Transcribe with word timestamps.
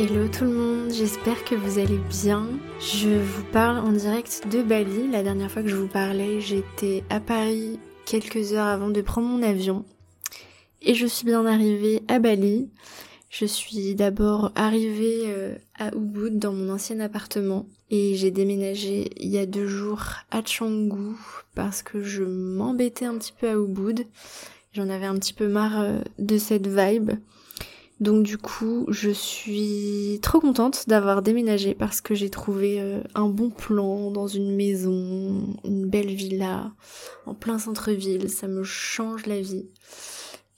Hello 0.00 0.28
tout 0.28 0.44
le 0.44 0.52
monde, 0.52 0.92
j'espère 0.92 1.42
que 1.42 1.56
vous 1.56 1.80
allez 1.80 1.98
bien. 2.08 2.46
Je 2.78 3.20
vous 3.20 3.42
parle 3.42 3.78
en 3.78 3.90
direct 3.90 4.46
de 4.48 4.62
Bali. 4.62 5.10
La 5.10 5.24
dernière 5.24 5.50
fois 5.50 5.64
que 5.64 5.68
je 5.68 5.74
vous 5.74 5.88
parlais, 5.88 6.40
j'étais 6.40 7.02
à 7.10 7.18
Paris 7.18 7.80
quelques 8.06 8.52
heures 8.52 8.68
avant 8.68 8.90
de 8.90 9.00
prendre 9.00 9.26
mon 9.26 9.42
avion. 9.42 9.84
Et 10.82 10.94
je 10.94 11.04
suis 11.04 11.24
bien 11.24 11.44
arrivée 11.44 12.04
à 12.06 12.20
Bali. 12.20 12.70
Je 13.28 13.44
suis 13.44 13.96
d'abord 13.96 14.52
arrivée 14.54 15.24
euh, 15.26 15.56
à 15.76 15.92
Ubud 15.92 16.38
dans 16.38 16.52
mon 16.52 16.72
ancien 16.72 17.00
appartement 17.00 17.66
et 17.90 18.14
j'ai 18.14 18.30
déménagé 18.30 19.10
il 19.16 19.30
y 19.30 19.38
a 19.38 19.46
deux 19.46 19.66
jours 19.66 20.04
à 20.30 20.42
Canggu 20.42 21.16
parce 21.56 21.82
que 21.82 22.04
je 22.04 22.22
m'embêtais 22.22 23.06
un 23.06 23.18
petit 23.18 23.34
peu 23.36 23.48
à 23.48 23.54
Ubud. 23.54 24.06
J'en 24.74 24.90
avais 24.90 25.06
un 25.06 25.18
petit 25.18 25.34
peu 25.34 25.48
marre 25.48 25.80
euh, 25.80 25.98
de 26.20 26.38
cette 26.38 26.68
vibe. 26.68 27.14
Donc 28.00 28.22
du 28.22 28.38
coup, 28.38 28.86
je 28.88 29.10
suis 29.10 30.20
trop 30.22 30.40
contente 30.40 30.84
d'avoir 30.88 31.20
déménagé 31.20 31.74
parce 31.74 32.00
que 32.00 32.14
j'ai 32.14 32.30
trouvé 32.30 32.80
euh, 32.80 33.00
un 33.16 33.28
bon 33.28 33.50
plan 33.50 34.12
dans 34.12 34.28
une 34.28 34.54
maison, 34.54 35.56
une 35.64 35.86
belle 35.86 36.14
villa 36.14 36.72
en 37.26 37.34
plein 37.34 37.58
centre-ville, 37.58 38.30
ça 38.30 38.46
me 38.46 38.62
change 38.62 39.26
la 39.26 39.40
vie. 39.40 39.66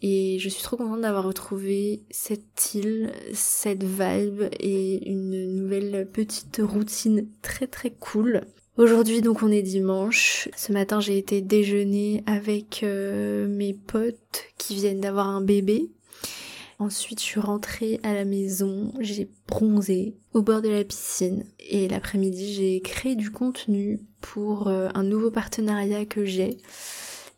Et 0.02 0.38
je 0.38 0.48
suis 0.48 0.62
trop 0.62 0.76
contente 0.76 1.00
d'avoir 1.00 1.24
retrouvé 1.24 2.02
cette 2.10 2.74
île, 2.74 3.10
cette 3.32 3.84
vibe 3.84 4.44
et 4.58 5.08
une 5.10 5.54
nouvelle 5.54 6.08
petite 6.10 6.60
routine 6.62 7.26
très 7.42 7.66
très 7.66 7.90
cool. 7.90 8.42
Aujourd'hui 8.76 9.22
donc 9.22 9.42
on 9.42 9.50
est 9.50 9.62
dimanche. 9.62 10.48
Ce 10.56 10.72
matin 10.72 11.00
j'ai 11.00 11.16
été 11.16 11.40
déjeuner 11.40 12.22
avec 12.26 12.82
euh, 12.82 13.46
mes 13.48 13.72
potes 13.72 14.44
qui 14.58 14.74
viennent 14.74 15.00
d'avoir 15.00 15.26
un 15.26 15.40
bébé. 15.42 15.90
Ensuite, 16.80 17.20
je 17.20 17.26
suis 17.26 17.40
rentrée 17.40 18.00
à 18.02 18.14
la 18.14 18.24
maison, 18.24 18.94
j'ai 19.00 19.28
bronzé 19.46 20.16
au 20.32 20.40
bord 20.40 20.62
de 20.62 20.70
la 20.70 20.82
piscine 20.82 21.44
et 21.58 21.88
l'après-midi, 21.88 22.54
j'ai 22.54 22.80
créé 22.80 23.16
du 23.16 23.30
contenu 23.30 24.00
pour 24.22 24.68
euh, 24.68 24.88
un 24.94 25.02
nouveau 25.02 25.30
partenariat 25.30 26.06
que 26.06 26.24
j'ai 26.24 26.56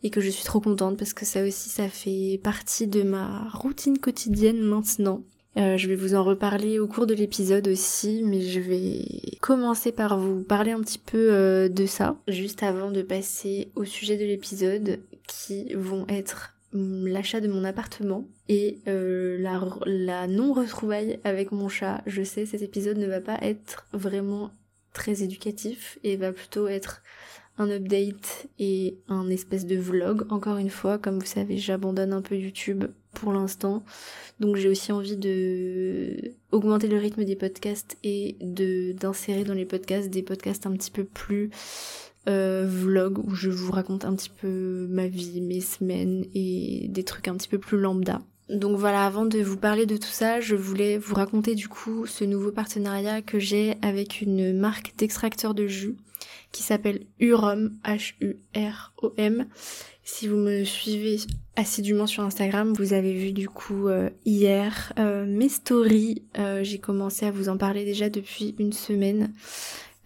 et 0.01 0.09
que 0.09 0.21
je 0.21 0.29
suis 0.29 0.45
trop 0.45 0.61
contente 0.61 0.97
parce 0.97 1.11
que 1.13 1.25
ça 1.25 1.43
aussi, 1.43 1.69
ça 1.69 1.89
fait 1.89 2.39
partie 2.41 2.87
de 2.87 3.03
ma 3.03 3.49
routine 3.49 3.97
quotidienne 3.97 4.61
maintenant. 4.61 5.23
Euh, 5.57 5.75
je 5.75 5.89
vais 5.89 5.97
vous 5.97 6.15
en 6.15 6.23
reparler 6.23 6.79
au 6.79 6.87
cours 6.87 7.05
de 7.05 7.13
l'épisode 7.13 7.67
aussi, 7.67 8.21
mais 8.23 8.39
je 8.39 8.61
vais 8.61 9.01
commencer 9.41 9.91
par 9.91 10.17
vous 10.17 10.41
parler 10.41 10.71
un 10.71 10.79
petit 10.79 10.99
peu 10.99 11.33
euh, 11.33 11.67
de 11.67 11.85
ça, 11.85 12.15
juste 12.29 12.63
avant 12.63 12.91
de 12.91 13.01
passer 13.01 13.73
au 13.75 13.83
sujet 13.83 14.15
de 14.15 14.23
l'épisode, 14.23 15.01
qui 15.27 15.73
vont 15.73 16.05
être 16.07 16.52
l'achat 16.73 17.39
de 17.39 17.47
mon 17.47 17.63
appartement 17.63 18.27
et 18.49 18.79
euh, 18.87 19.37
la, 19.39 19.61
la 19.85 20.27
non-retrouvaille 20.27 21.19
avec 21.23 21.51
mon 21.51 21.69
chat. 21.69 22.01
Je 22.05 22.23
sais, 22.23 22.45
cet 22.45 22.61
épisode 22.61 22.97
ne 22.97 23.07
va 23.07 23.21
pas 23.21 23.37
être 23.41 23.85
vraiment 23.93 24.51
très 24.93 25.23
éducatif 25.23 25.97
et 26.03 26.15
va 26.15 26.31
plutôt 26.31 26.67
être 26.67 27.01
un 27.57 27.69
update 27.69 28.47
et 28.57 28.97
un 29.07 29.29
espèce 29.29 29.65
de 29.65 29.75
vlog. 29.75 30.25
Encore 30.29 30.57
une 30.57 30.69
fois, 30.69 30.97
comme 30.97 31.19
vous 31.19 31.25
savez, 31.25 31.57
j'abandonne 31.57 32.13
un 32.13 32.21
peu 32.21 32.35
YouTube 32.35 32.85
pour 33.13 33.31
l'instant. 33.31 33.83
Donc 34.39 34.55
j'ai 34.55 34.69
aussi 34.69 34.91
envie 34.91 35.17
de 35.17 36.33
augmenter 36.51 36.87
le 36.87 36.97
rythme 36.97 37.23
des 37.23 37.35
podcasts 37.35 37.97
et 38.03 38.37
de 38.41 38.93
d'insérer 38.93 39.43
dans 39.43 39.53
les 39.53 39.65
podcasts 39.65 40.09
des 40.09 40.23
podcasts 40.23 40.65
un 40.65 40.71
petit 40.71 40.91
peu 40.91 41.03
plus 41.03 41.51
euh, 42.29 42.65
vlog 42.65 43.19
où 43.19 43.35
je 43.35 43.49
vous 43.49 43.71
raconte 43.71 44.05
un 44.05 44.15
petit 44.15 44.29
peu 44.29 44.87
ma 44.89 45.07
vie, 45.07 45.41
mes 45.41 45.59
semaines 45.59 46.25
et 46.33 46.87
des 46.89 47.03
trucs 47.03 47.27
un 47.27 47.35
petit 47.35 47.49
peu 47.49 47.57
plus 47.57 47.77
lambda. 47.77 48.21
Donc 48.49 48.77
voilà, 48.77 49.05
avant 49.05 49.25
de 49.25 49.39
vous 49.39 49.57
parler 49.57 49.85
de 49.85 49.97
tout 49.97 50.11
ça, 50.11 50.39
je 50.39 50.55
voulais 50.55 50.97
vous 50.97 51.15
raconter 51.15 51.53
du 51.55 51.67
coup 51.67 52.05
ce 52.05 52.23
nouveau 52.23 52.51
partenariat 52.51 53.21
que 53.21 53.39
j'ai 53.39 53.75
avec 53.81 54.21
une 54.21 54.57
marque 54.57 54.93
d'extracteur 54.97 55.53
de 55.53 55.67
jus 55.67 55.95
qui 56.53 56.63
s'appelle 56.63 57.05
Urom, 57.19 57.73
H-U-R-O-M. 57.83 59.45
Si 60.05 60.27
vous 60.27 60.37
me 60.37 60.63
suivez 60.63 61.17
assidûment 61.55 62.07
sur 62.07 62.23
Instagram, 62.23 62.73
vous 62.73 62.93
avez 62.93 63.13
vu 63.13 63.31
du 63.31 63.49
coup 63.49 63.87
euh, 63.87 64.09
hier 64.25 64.93
euh, 64.99 65.25
mes 65.25 65.49
stories. 65.49 66.23
J'ai 66.61 66.79
commencé 66.79 67.25
à 67.25 67.31
vous 67.31 67.49
en 67.49 67.57
parler 67.57 67.83
déjà 67.83 68.09
depuis 68.09 68.55
une 68.59 68.73
semaine. 68.73 69.33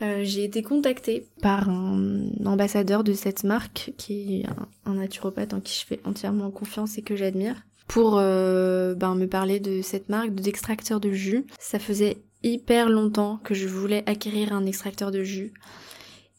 Euh, 0.01 0.21
j'ai 0.23 0.43
été 0.43 0.61
contactée 0.61 1.25
par 1.41 1.69
un 1.69 2.29
ambassadeur 2.45 3.03
de 3.03 3.13
cette 3.13 3.43
marque, 3.43 3.93
qui 3.97 4.41
est 4.41 4.45
un, 4.85 4.93
naturopathe 4.93 5.53
en 5.53 5.59
qui 5.59 5.79
je 5.79 5.85
fais 5.85 5.99
entièrement 6.03 6.51
confiance 6.51 6.97
et 6.97 7.01
que 7.01 7.15
j'admire, 7.15 7.55
pour 7.87 8.17
euh, 8.17 8.93
ben, 8.93 9.15
me 9.15 9.25
parler 9.25 9.59
de 9.59 9.81
cette 9.81 10.09
marque 10.09 10.35
d'extracteur 10.35 10.99
de 10.99 11.11
jus. 11.11 11.45
Ça 11.59 11.79
faisait 11.79 12.17
hyper 12.43 12.89
longtemps 12.89 13.39
que 13.43 13.55
je 13.55 13.67
voulais 13.67 14.03
acquérir 14.05 14.53
un 14.53 14.65
extracteur 14.65 15.09
de 15.09 15.23
jus 15.23 15.53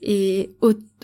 et 0.00 0.50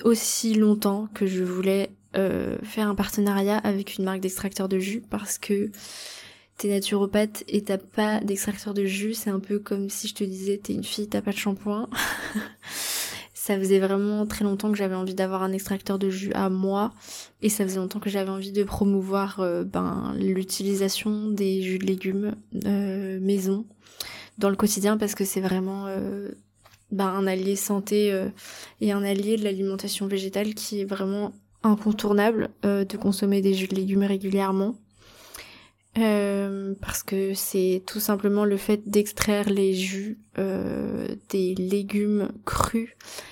aussi 0.04 0.54
longtemps 0.54 1.08
que 1.12 1.26
je 1.26 1.42
voulais 1.42 1.90
euh, 2.16 2.56
faire 2.62 2.88
un 2.88 2.94
partenariat 2.94 3.58
avec 3.58 3.96
une 3.98 4.04
marque 4.04 4.20
d'extracteur 4.20 4.68
de 4.68 4.78
jus 4.78 5.02
parce 5.10 5.38
que 5.38 5.72
t'es 6.58 6.68
naturopathe 6.68 7.44
et 7.48 7.62
t'as 7.62 7.78
pas 7.78 8.20
d'extracteur 8.20 8.74
de 8.74 8.84
jus, 8.84 9.14
c'est 9.14 9.30
un 9.30 9.40
peu 9.40 9.58
comme 9.58 9.90
si 9.90 10.08
je 10.08 10.14
te 10.14 10.24
disais 10.24 10.58
t'es 10.58 10.72
une 10.72 10.84
fille, 10.84 11.08
t'as 11.08 11.22
pas 11.22 11.32
de 11.32 11.36
shampoing. 11.36 11.88
ça 13.44 13.58
faisait 13.58 13.78
vraiment 13.78 14.24
très 14.24 14.42
longtemps 14.42 14.72
que 14.72 14.78
j'avais 14.78 14.94
envie 14.94 15.14
d'avoir 15.14 15.42
un 15.42 15.52
extracteur 15.52 15.98
de 15.98 16.08
jus 16.08 16.32
à 16.32 16.48
moi 16.48 16.94
et 17.42 17.50
ça 17.50 17.64
faisait 17.64 17.76
longtemps 17.76 18.00
que 18.00 18.08
j'avais 18.08 18.30
envie 18.30 18.52
de 18.52 18.64
promouvoir 18.64 19.40
euh, 19.40 19.64
ben 19.64 20.14
l'utilisation 20.18 21.28
des 21.28 21.60
jus 21.60 21.78
de 21.78 21.84
légumes 21.84 22.36
euh, 22.64 23.20
maison 23.20 23.66
dans 24.38 24.48
le 24.48 24.56
quotidien 24.56 24.96
parce 24.96 25.14
que 25.14 25.26
c'est 25.26 25.42
vraiment 25.42 25.84
euh, 25.88 26.30
ben, 26.90 27.06
un 27.06 27.26
allié 27.26 27.54
santé 27.54 28.18
et 28.80 28.92
un 28.92 29.02
allié 29.02 29.36
de 29.36 29.44
l'alimentation 29.44 30.06
végétale 30.06 30.54
qui 30.54 30.80
est 30.80 30.86
vraiment 30.86 31.32
incontournable 31.62 32.48
de 32.62 32.96
consommer 32.96 33.42
des 33.42 33.52
jus 33.52 33.68
de 33.68 33.74
légumes 33.74 34.04
régulièrement 34.04 34.74
euh, 35.96 36.74
parce 36.80 37.02
que 37.02 37.34
c'est 37.34 37.82
tout 37.86 38.00
simplement 38.00 38.44
le 38.44 38.56
fait 38.56 38.88
d'extraire 38.88 39.48
les 39.48 39.74
jus 39.74 40.18
euh, 40.38 41.06
des 41.30 41.54
légumes 41.54 42.30
crus. 42.44 42.90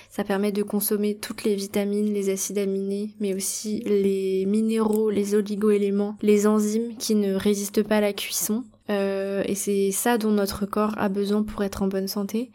Ça 0.09 0.23
permet 0.23 0.51
de 0.51 0.63
consommer 0.63 1.15
toutes 1.15 1.43
les 1.43 1.55
vitamines, 1.55 2.13
les 2.13 2.29
acides 2.29 2.59
aminés, 2.59 3.09
mais 3.19 3.33
aussi 3.33 3.81
les 3.85 4.45
minéraux, 4.45 5.09
les 5.09 5.35
oligo-éléments, 5.35 6.15
les 6.21 6.47
enzymes 6.47 6.95
qui 6.97 7.15
ne 7.15 7.33
résistent 7.33 7.83
pas 7.83 7.97
à 7.97 8.01
la 8.01 8.13
cuisson. 8.13 8.63
Euh, 8.89 9.43
et 9.45 9.55
c'est 9.55 9.91
ça 9.91 10.17
dont 10.17 10.31
notre 10.31 10.65
corps 10.65 10.93
a 10.97 11.09
besoin 11.09 11.43
pour 11.43 11.63
être 11.63 11.81
en 11.81 11.87
bonne 11.87 12.07
santé. 12.07 12.51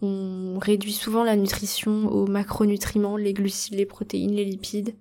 On 0.00 0.58
réduit 0.60 0.92
souvent 0.92 1.24
la 1.24 1.36
nutrition 1.36 2.08
aux 2.08 2.26
macronutriments, 2.26 3.16
les 3.16 3.32
glucides, 3.32 3.74
les 3.74 3.86
protéines, 3.86 4.34
les 4.34 4.44
lipides 4.44 4.94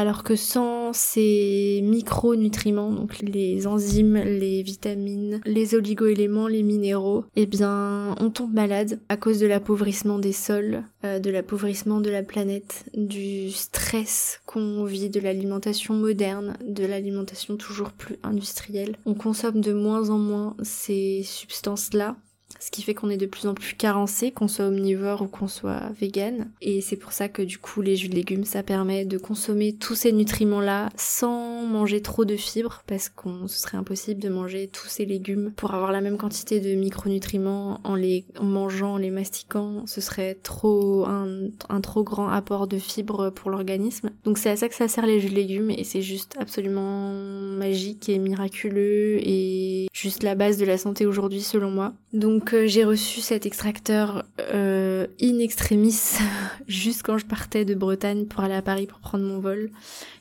alors 0.00 0.22
que 0.22 0.34
sans 0.34 0.94
ces 0.94 1.80
micronutriments, 1.84 2.90
donc 2.90 3.18
les 3.20 3.66
enzymes, 3.66 4.16
les 4.16 4.62
vitamines, 4.62 5.42
les 5.44 5.74
oligoéléments, 5.74 6.48
les 6.48 6.62
minéraux, 6.62 7.24
eh 7.36 7.44
bien 7.44 8.14
on 8.18 8.30
tombe 8.30 8.54
malade 8.54 8.98
à 9.10 9.18
cause 9.18 9.38
de 9.38 9.46
l'appauvrissement 9.46 10.18
des 10.18 10.32
sols, 10.32 10.84
euh, 11.04 11.18
de 11.18 11.30
l'appauvrissement 11.30 12.00
de 12.00 12.08
la 12.08 12.22
planète, 12.22 12.84
du 12.94 13.50
stress 13.50 14.40
qu'on 14.46 14.84
vit, 14.84 15.10
de 15.10 15.20
l'alimentation 15.20 15.92
moderne, 15.92 16.56
de 16.66 16.86
l'alimentation 16.86 17.58
toujours 17.58 17.90
plus 17.90 18.16
industrielle. 18.22 18.96
On 19.04 19.12
consomme 19.12 19.60
de 19.60 19.74
moins 19.74 20.08
en 20.08 20.18
moins 20.18 20.56
ces 20.62 21.22
substances-là 21.24 22.16
ce 22.60 22.70
qui 22.70 22.82
fait 22.82 22.94
qu'on 22.94 23.10
est 23.10 23.16
de 23.16 23.26
plus 23.26 23.46
en 23.46 23.54
plus 23.54 23.74
carencé, 23.74 24.30
qu'on 24.30 24.48
soit 24.48 24.66
omnivore 24.66 25.22
ou 25.22 25.26
qu'on 25.26 25.48
soit 25.48 25.90
vegan. 25.98 26.50
Et 26.60 26.80
c'est 26.80 26.96
pour 26.96 27.12
ça 27.12 27.28
que 27.28 27.42
du 27.42 27.58
coup 27.58 27.80
les 27.80 27.96
jus 27.96 28.08
de 28.08 28.14
légumes, 28.14 28.44
ça 28.44 28.62
permet 28.62 29.04
de 29.04 29.18
consommer 29.18 29.72
tous 29.72 29.94
ces 29.94 30.12
nutriments-là 30.12 30.90
sans 30.96 31.64
manger 31.66 32.02
trop 32.02 32.24
de 32.24 32.36
fibres, 32.36 32.82
parce 32.86 33.08
qu'on 33.08 33.48
ce 33.48 33.58
serait 33.58 33.78
impossible 33.78 34.20
de 34.20 34.28
manger 34.28 34.68
tous 34.68 34.88
ces 34.88 35.06
légumes 35.06 35.52
pour 35.56 35.74
avoir 35.74 35.90
la 35.90 36.00
même 36.00 36.18
quantité 36.18 36.60
de 36.60 36.74
micronutriments 36.74 37.80
en 37.84 37.94
les 37.94 38.24
mangeant, 38.40 38.94
en 38.94 38.98
les 38.98 39.10
mastiquant. 39.10 39.84
Ce 39.86 40.00
serait 40.00 40.34
trop 40.34 41.06
un, 41.06 41.48
un 41.68 41.80
trop 41.80 42.04
grand 42.04 42.28
apport 42.28 42.66
de 42.66 42.78
fibres 42.78 43.30
pour 43.30 43.50
l'organisme. 43.50 44.10
Donc 44.24 44.38
c'est 44.38 44.50
à 44.50 44.56
ça 44.56 44.68
que 44.68 44.74
ça 44.74 44.88
sert 44.88 45.06
les 45.06 45.20
jus 45.20 45.30
de 45.30 45.34
légumes 45.34 45.70
et 45.70 45.84
c'est 45.84 46.02
juste 46.02 46.36
absolument 46.38 47.12
magique 47.12 48.08
et 48.08 48.18
miraculeux 48.18 49.18
et 49.22 49.88
juste 49.92 50.22
la 50.22 50.34
base 50.34 50.58
de 50.58 50.66
la 50.66 50.78
santé 50.78 51.06
aujourd'hui 51.06 51.40
selon 51.40 51.70
moi. 51.70 51.92
Donc 52.12 52.49
j'ai 52.66 52.84
reçu 52.84 53.20
cet 53.20 53.46
extracteur 53.46 54.24
euh, 54.38 55.06
in 55.20 55.38
extremis 55.38 56.18
juste 56.68 57.02
quand 57.02 57.18
je 57.18 57.26
partais 57.26 57.64
de 57.64 57.74
Bretagne 57.74 58.26
pour 58.26 58.40
aller 58.40 58.54
à 58.54 58.62
Paris 58.62 58.86
pour 58.86 58.98
prendre 58.98 59.24
mon 59.24 59.38
vol. 59.38 59.70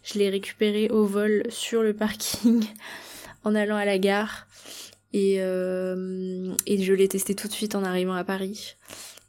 Je 0.04 0.20
l'ai 0.20 0.30
récupéré 0.30 0.90
au 0.90 1.06
vol 1.06 1.44
sur 1.50 1.81
le 1.81 1.94
parking 1.94 2.64
en 3.44 3.56
allant 3.56 3.76
à 3.76 3.86
la 3.86 3.98
gare 3.98 4.48
euh, 5.16 6.54
et 6.68 6.81
je 6.81 6.94
l'ai 6.94 7.08
testé 7.08 7.36
tout 7.36 7.48
de 7.48 7.54
suite 7.54 7.76
en 7.76 7.84
arrivant 7.84 8.14
à 8.14 8.24
Paris. 8.24 8.76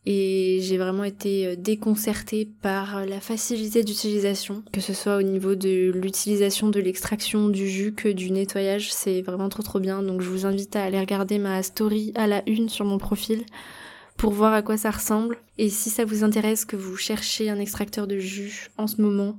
Et 0.06 0.58
j'ai 0.62 0.79
vraiment 0.79 1.05
été 1.05 1.47
euh, 1.47 1.56
déconcertée 1.56 2.49
par 2.62 3.05
la 3.05 3.20
facilité 3.20 3.85
d'utilisation, 3.85 4.62
que 4.73 4.81
ce 4.81 4.94
soit 4.94 5.17
au 5.17 5.23
niveau 5.23 5.55
de 5.55 5.91
l'utilisation 5.91 6.69
de 6.69 6.81
l'extraction 6.81 7.49
du 7.49 7.69
jus 7.69 7.93
que 7.93 8.08
du 8.08 8.31
nettoyage, 8.31 8.93
c'est 8.93 9.20
vraiment 9.20 9.49
trop 9.49 9.62
trop 9.62 9.79
bien. 9.79 10.02
Donc 10.02 10.23
je 10.23 10.29
vous 10.29 10.47
invite 10.47 10.75
à 10.76 10.85
aller 10.85 10.99
regarder 10.99 11.38
ma 11.38 11.62
story 11.62 12.12
à 12.14 12.26
la 12.26 12.43
une 12.49 12.69
sur 12.69 12.85
mon 12.85 12.99
profil 12.99 13.44
pour 14.20 14.32
voir 14.32 14.52
à 14.52 14.61
quoi 14.61 14.76
ça 14.76 14.90
ressemble. 14.90 15.38
Et 15.56 15.70
si 15.70 15.88
ça 15.88 16.05
vous 16.05 16.25
intéresse 16.25 16.67
que 16.67 16.76
vous 16.76 16.94
cherchez 16.94 17.49
un 17.49 17.58
extracteur 17.58 18.06
de 18.06 18.19
jus 18.19 18.69
en 18.76 18.87
ce 18.87 19.00
moment, 19.00 19.38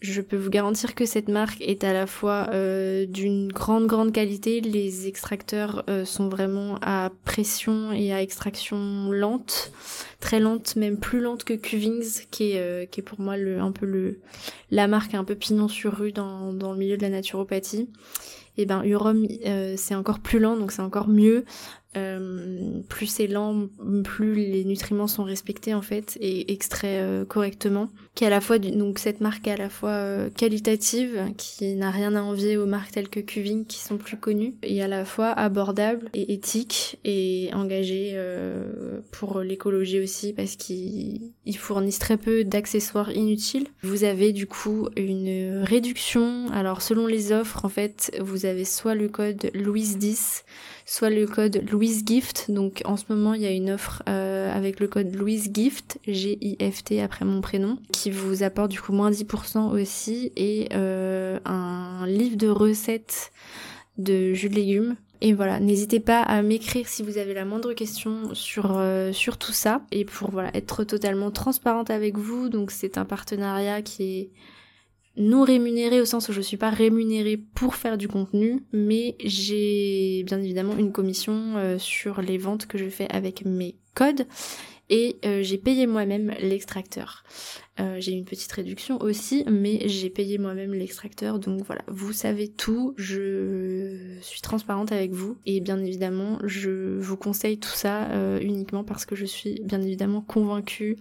je 0.00 0.20
peux 0.20 0.36
vous 0.36 0.50
garantir 0.50 0.94
que 0.94 1.06
cette 1.06 1.28
marque 1.28 1.62
est 1.62 1.82
à 1.82 1.94
la 1.94 2.06
fois 2.06 2.48
euh, 2.52 3.06
d'une 3.06 3.50
grande 3.50 3.86
grande 3.86 4.12
qualité. 4.12 4.60
Les 4.60 5.06
extracteurs 5.06 5.82
euh, 5.88 6.04
sont 6.04 6.28
vraiment 6.28 6.78
à 6.82 7.10
pression 7.24 7.90
et 7.90 8.12
à 8.12 8.20
extraction 8.20 9.10
lente, 9.10 9.72
très 10.20 10.40
lente, 10.40 10.76
même 10.76 11.00
plus 11.00 11.20
lente 11.20 11.44
que 11.44 11.54
Cuvings, 11.54 12.26
qui 12.30 12.52
est, 12.52 12.60
euh, 12.60 12.84
qui 12.84 13.00
est 13.00 13.02
pour 13.02 13.20
moi 13.20 13.38
le, 13.38 13.60
un 13.60 13.72
peu 13.72 13.86
le 13.86 14.20
la 14.70 14.88
marque 14.88 15.14
un 15.14 15.24
peu 15.24 15.36
pignon 15.36 15.68
sur 15.68 15.96
rue 15.96 16.12
dans, 16.12 16.52
dans 16.52 16.72
le 16.72 16.78
milieu 16.78 16.98
de 16.98 17.02
la 17.02 17.08
naturopathie 17.08 17.88
et 18.58 18.62
eh 18.62 18.66
ben 18.66 18.82
Urom 18.82 19.24
c'est 19.76 19.94
encore 19.94 20.18
plus 20.18 20.40
lent 20.40 20.56
donc 20.56 20.72
c'est 20.72 20.82
encore 20.82 21.06
mieux 21.06 21.44
euh, 21.96 22.80
plus 22.88 23.06
c'est 23.06 23.26
lent, 23.26 23.68
plus 24.04 24.34
les 24.34 24.64
nutriments 24.64 25.06
sont 25.06 25.24
respectés 25.24 25.72
en 25.72 25.80
fait 25.80 26.18
et 26.20 26.52
extraits 26.52 27.00
euh, 27.00 27.24
correctement. 27.24 27.88
Qui 28.14 28.26
à 28.26 28.30
la 28.30 28.40
fois 28.40 28.58
donc 28.58 28.98
cette 28.98 29.20
marque 29.20 29.46
est 29.46 29.52
à 29.52 29.56
la 29.56 29.70
fois 29.70 29.90
euh, 29.90 30.28
qualitative, 30.28 31.18
qui 31.38 31.74
n'a 31.74 31.90
rien 31.90 32.14
à 32.14 32.20
envier 32.20 32.56
aux 32.56 32.66
marques 32.66 32.90
telles 32.90 33.08
que 33.08 33.20
Cuving 33.20 33.64
qui 33.64 33.78
sont 33.78 33.96
plus 33.96 34.18
connues, 34.18 34.54
et 34.62 34.82
à 34.82 34.88
la 34.88 35.04
fois 35.04 35.28
abordable 35.28 36.10
et 36.12 36.34
éthique 36.34 36.98
et 37.04 37.50
engagée 37.54 38.18
pour 39.12 39.40
l'écologie 39.40 40.00
aussi 40.00 40.32
parce 40.32 40.56
qu'ils 40.56 41.32
fournissent 41.56 42.00
très 42.00 42.16
peu 42.16 42.44
d'accessoires 42.44 43.12
inutiles. 43.12 43.68
Vous 43.82 44.04
avez 44.04 44.32
du 44.32 44.46
coup 44.46 44.88
une 44.96 45.62
réduction. 45.62 46.48
Alors 46.52 46.82
selon 46.82 47.06
les 47.06 47.32
offres 47.32 47.64
en 47.64 47.68
fait, 47.68 48.14
vous 48.20 48.46
avez 48.46 48.64
soit 48.64 48.94
le 48.94 49.08
code 49.08 49.50
Louise 49.54 49.96
10 49.96 50.44
soit 50.88 51.10
le 51.10 51.26
code 51.26 51.62
Louise 51.70 52.02
Gift. 52.06 52.50
Donc 52.50 52.80
en 52.86 52.96
ce 52.96 53.04
moment, 53.10 53.34
il 53.34 53.42
y 53.42 53.46
a 53.46 53.50
une 53.50 53.70
offre 53.70 54.02
euh, 54.08 54.50
avec 54.50 54.80
le 54.80 54.88
code 54.88 55.14
Louise 55.14 55.50
Gift, 55.52 55.98
G-I-F-T 56.06 57.02
après 57.02 57.26
mon 57.26 57.42
prénom, 57.42 57.78
qui 57.92 58.10
vous 58.10 58.42
apporte 58.42 58.70
du 58.70 58.80
coup 58.80 58.92
moins 58.92 59.10
10% 59.10 59.70
aussi 59.70 60.32
et 60.34 60.70
euh, 60.72 61.38
un 61.44 62.06
livre 62.06 62.36
de 62.36 62.48
recettes 62.48 63.32
de 63.98 64.32
jus 64.32 64.48
de 64.48 64.54
légumes. 64.54 64.96
Et 65.20 65.34
voilà, 65.34 65.60
n'hésitez 65.60 66.00
pas 66.00 66.22
à 66.22 66.40
m'écrire 66.40 66.88
si 66.88 67.02
vous 67.02 67.18
avez 67.18 67.34
la 67.34 67.44
moindre 67.44 67.74
question 67.74 68.34
sur 68.34 68.78
euh, 68.78 69.12
sur 69.12 69.36
tout 69.36 69.52
ça 69.52 69.82
et 69.90 70.04
pour 70.04 70.30
voilà 70.30 70.50
être 70.56 70.84
totalement 70.84 71.30
transparente 71.30 71.90
avec 71.90 72.16
vous. 72.16 72.48
Donc 72.48 72.70
c'est 72.70 72.96
un 72.96 73.04
partenariat 73.04 73.82
qui 73.82 74.02
est 74.04 74.30
non 75.18 75.42
rémunérée 75.42 76.00
au 76.00 76.04
sens 76.04 76.28
où 76.28 76.32
je 76.32 76.40
suis 76.40 76.56
pas 76.56 76.70
rémunérée 76.70 77.36
pour 77.36 77.74
faire 77.74 77.98
du 77.98 78.08
contenu, 78.08 78.62
mais 78.72 79.16
j'ai 79.22 80.22
bien 80.24 80.40
évidemment 80.40 80.76
une 80.76 80.92
commission 80.92 81.56
euh, 81.56 81.78
sur 81.78 82.22
les 82.22 82.38
ventes 82.38 82.66
que 82.66 82.78
je 82.78 82.88
fais 82.88 83.08
avec 83.10 83.44
mes 83.44 83.76
codes 83.94 84.26
et 84.90 85.18
euh, 85.26 85.42
j'ai 85.42 85.58
payé 85.58 85.86
moi-même 85.86 86.32
l'extracteur. 86.40 87.24
Euh, 87.78 87.96
j'ai 88.00 88.12
une 88.12 88.24
petite 88.24 88.50
réduction 88.50 89.00
aussi, 89.02 89.44
mais 89.46 89.86
j'ai 89.86 90.08
payé 90.08 90.38
moi-même 90.38 90.72
l'extracteur, 90.72 91.38
donc 91.38 91.62
voilà, 91.66 91.82
vous 91.88 92.12
savez 92.12 92.48
tout, 92.48 92.94
je 92.96 94.16
suis 94.22 94.40
transparente 94.40 94.90
avec 94.90 95.12
vous, 95.12 95.36
et 95.44 95.60
bien 95.60 95.78
évidemment, 95.78 96.38
je 96.44 96.98
vous 96.98 97.16
conseille 97.16 97.58
tout 97.58 97.68
ça 97.68 98.08
uniquement 98.40 98.82
parce 98.82 99.04
que 99.04 99.14
je 99.14 99.26
suis 99.26 99.60
bien 99.62 99.82
évidemment 99.82 100.22
convaincue 100.22 100.96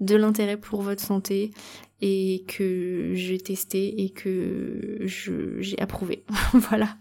de 0.00 0.14
l'intérêt 0.14 0.56
pour 0.56 0.82
votre 0.82 1.02
santé 1.02 1.50
et 2.00 2.44
que 2.46 3.12
j'ai 3.14 3.38
testé 3.38 4.02
et 4.02 4.10
que 4.10 5.00
j'ai 5.06 5.78
approuvé. 5.78 6.24
voilà. 6.52 6.96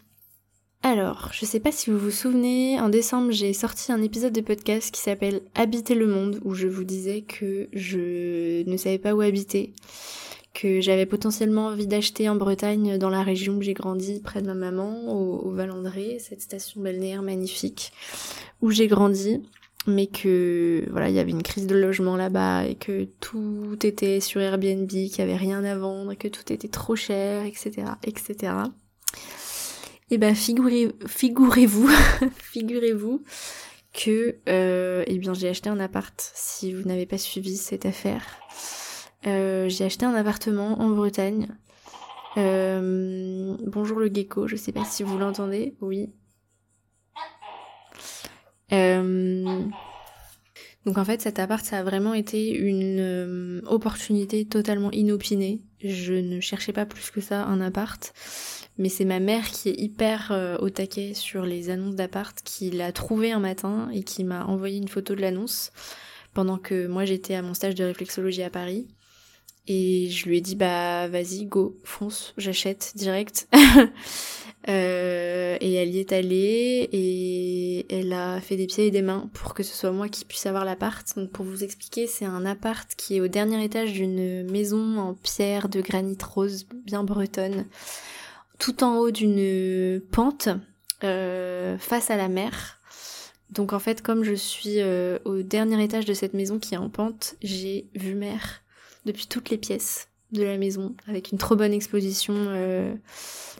Alors, 0.85 1.29
je 1.31 1.45
sais 1.45 1.61
pas 1.61 1.71
si 1.71 1.89
vous 1.89 1.97
vous 1.97 2.11
souvenez, 2.11 2.77
en 2.79 2.89
décembre 2.89 3.31
j'ai 3.31 3.53
sorti 3.53 3.93
un 3.93 4.01
épisode 4.01 4.33
de 4.33 4.41
podcast 4.41 4.93
qui 4.93 4.99
s'appelle 4.99 5.41
Habiter 5.55 5.95
le 5.95 6.07
monde 6.07 6.41
où 6.43 6.53
je 6.53 6.67
vous 6.67 6.83
disais 6.83 7.21
que 7.21 7.69
je 7.71 8.69
ne 8.69 8.75
savais 8.75 8.97
pas 8.97 9.13
où 9.13 9.21
habiter, 9.21 9.71
que 10.53 10.81
j'avais 10.81 11.05
potentiellement 11.05 11.67
envie 11.67 11.87
d'acheter 11.87 12.27
en 12.27 12.35
Bretagne 12.35 12.97
dans 12.97 13.09
la 13.09 13.23
région 13.23 13.55
où 13.55 13.61
j'ai 13.61 13.73
grandi 13.73 14.19
près 14.19 14.41
de 14.41 14.47
ma 14.47 14.55
maman, 14.55 15.07
au, 15.07 15.47
au 15.47 15.51
Valandré, 15.51 16.17
cette 16.19 16.41
station 16.41 16.81
balnéaire 16.81 17.21
magnifique 17.21 17.93
où 18.61 18.69
j'ai 18.69 18.87
grandi 18.87 19.41
mais 19.87 20.07
que 20.07 20.83
voilà 20.91 21.09
il 21.09 21.15
y 21.15 21.19
avait 21.19 21.31
une 21.31 21.43
crise 21.43 21.67
de 21.67 21.75
logement 21.75 22.15
là-bas 22.15 22.65
et 22.65 22.75
que 22.75 23.05
tout 23.19 23.77
était 23.83 24.19
sur 24.19 24.41
Airbnb, 24.41 24.87
qu'il 24.87 25.17
y 25.17 25.21
avait 25.21 25.35
rien 25.35 25.63
à 25.63 25.75
vendre, 25.77 26.13
que 26.15 26.27
tout 26.27 26.51
était 26.51 26.67
trop 26.67 26.95
cher, 26.95 27.45
etc., 27.45 27.87
etc. 28.03 28.53
Et 30.09 30.17
ben 30.17 30.35
figurez, 30.35 30.91
figurez-vous, 31.07 31.89
figurez-vous 32.35 33.23
que 33.93 34.35
euh, 34.49 35.03
eh 35.07 35.17
bien 35.17 35.33
j'ai 35.33 35.49
acheté 35.49 35.69
un 35.69 35.79
appart. 35.79 36.31
Si 36.33 36.73
vous 36.73 36.87
n'avez 36.87 37.05
pas 37.05 37.17
suivi 37.17 37.57
cette 37.57 37.85
affaire, 37.85 38.23
euh, 39.27 39.69
j'ai 39.69 39.85
acheté 39.85 40.05
un 40.05 40.13
appartement 40.13 40.81
en 40.81 40.89
Bretagne. 40.89 41.47
Euh, 42.37 43.55
bonjour 43.67 43.99
le 43.99 44.07
gecko, 44.07 44.47
je 44.47 44.55
sais 44.55 44.71
pas 44.71 44.85
si 44.85 45.03
vous 45.03 45.17
l'entendez. 45.17 45.75
Oui, 45.81 46.11
euh, 48.71 49.61
donc 50.85 50.97
en 50.97 51.05
fait 51.05 51.21
cet 51.21 51.39
appart 51.39 51.63
ça 51.63 51.79
a 51.79 51.83
vraiment 51.83 52.13
été 52.13 52.55
une 52.55 52.99
euh, 52.99 53.61
opportunité 53.65 54.45
totalement 54.45 54.91
inopinée. 54.91 55.61
Je 55.83 56.13
ne 56.13 56.39
cherchais 56.39 56.73
pas 56.73 56.85
plus 56.85 57.11
que 57.11 57.21
ça 57.21 57.43
un 57.43 57.61
appart. 57.61 58.13
Mais 58.79 58.89
c'est 58.89 59.05
ma 59.05 59.19
mère 59.19 59.51
qui 59.51 59.69
est 59.69 59.79
hyper 59.79 60.31
euh, 60.31 60.57
au 60.57 60.69
taquet 60.69 61.13
sur 61.13 61.45
les 61.45 61.69
annonces 61.69 61.95
d'appart 61.95 62.35
qui 62.43 62.71
l'a 62.71 62.91
trouvé 62.91 63.31
un 63.31 63.39
matin 63.39 63.89
et 63.93 64.03
qui 64.03 64.23
m'a 64.23 64.45
envoyé 64.45 64.77
une 64.77 64.87
photo 64.87 65.13
de 65.13 65.21
l'annonce 65.21 65.71
pendant 66.33 66.57
que 66.57 66.87
moi 66.87 67.05
j'étais 67.05 67.35
à 67.35 67.43
mon 67.43 67.53
stage 67.53 67.75
de 67.75 67.83
réflexologie 67.83 68.41
à 68.41 68.49
Paris. 68.49 68.87
Et 69.67 70.09
je 70.09 70.27
lui 70.27 70.37
ai 70.37 70.41
dit 70.41 70.55
bah 70.55 71.07
vas-y 71.07 71.45
go 71.45 71.79
fonce 71.85 72.33
j'achète 72.37 72.91
direct 72.95 73.47
euh, 74.67 75.57
et 75.61 75.73
elle 75.73 75.89
y 75.89 75.99
est 75.99 76.11
allée 76.11 76.89
et 76.91 77.85
elle 77.89 78.11
a 78.11 78.41
fait 78.41 78.57
des 78.57 78.67
pieds 78.67 78.87
et 78.87 78.91
des 78.91 79.01
mains 79.01 79.29
pour 79.33 79.53
que 79.53 79.63
ce 79.63 79.73
soit 79.73 79.93
moi 79.93 80.09
qui 80.09 80.25
puisse 80.25 80.45
avoir 80.47 80.65
l'appart. 80.65 81.07
Donc 81.15 81.31
pour 81.31 81.45
vous 81.45 81.63
expliquer 81.63 82.07
c'est 82.07 82.25
un 82.25 82.45
appart 82.45 82.93
qui 82.95 83.15
est 83.15 83.21
au 83.21 83.29
dernier 83.29 83.63
étage 83.63 83.93
d'une 83.93 84.51
maison 84.51 84.97
en 84.97 85.13
pierre 85.13 85.69
de 85.69 85.79
granit 85.79 86.17
rose 86.21 86.67
bien 86.85 87.05
bretonne 87.05 87.65
tout 88.59 88.83
en 88.83 88.97
haut 88.97 89.11
d'une 89.11 90.01
pente 90.11 90.49
euh, 91.05 91.77
face 91.77 92.11
à 92.11 92.17
la 92.17 92.27
mer. 92.27 92.81
Donc 93.49 93.71
en 93.71 93.79
fait 93.79 94.01
comme 94.01 94.25
je 94.25 94.33
suis 94.33 94.81
euh, 94.81 95.19
au 95.23 95.41
dernier 95.41 95.81
étage 95.81 96.03
de 96.03 96.13
cette 96.13 96.33
maison 96.33 96.59
qui 96.59 96.73
est 96.73 96.77
en 96.77 96.89
pente 96.89 97.35
j'ai 97.41 97.87
vu 97.95 98.13
mer 98.13 98.62
depuis 99.05 99.27
toutes 99.27 99.49
les 99.49 99.57
pièces 99.57 100.09
de 100.31 100.43
la 100.43 100.57
maison, 100.57 100.95
avec 101.07 101.31
une 101.31 101.37
trop 101.37 101.55
bonne 101.55 101.73
exposition 101.73 102.33
euh, 102.37 102.93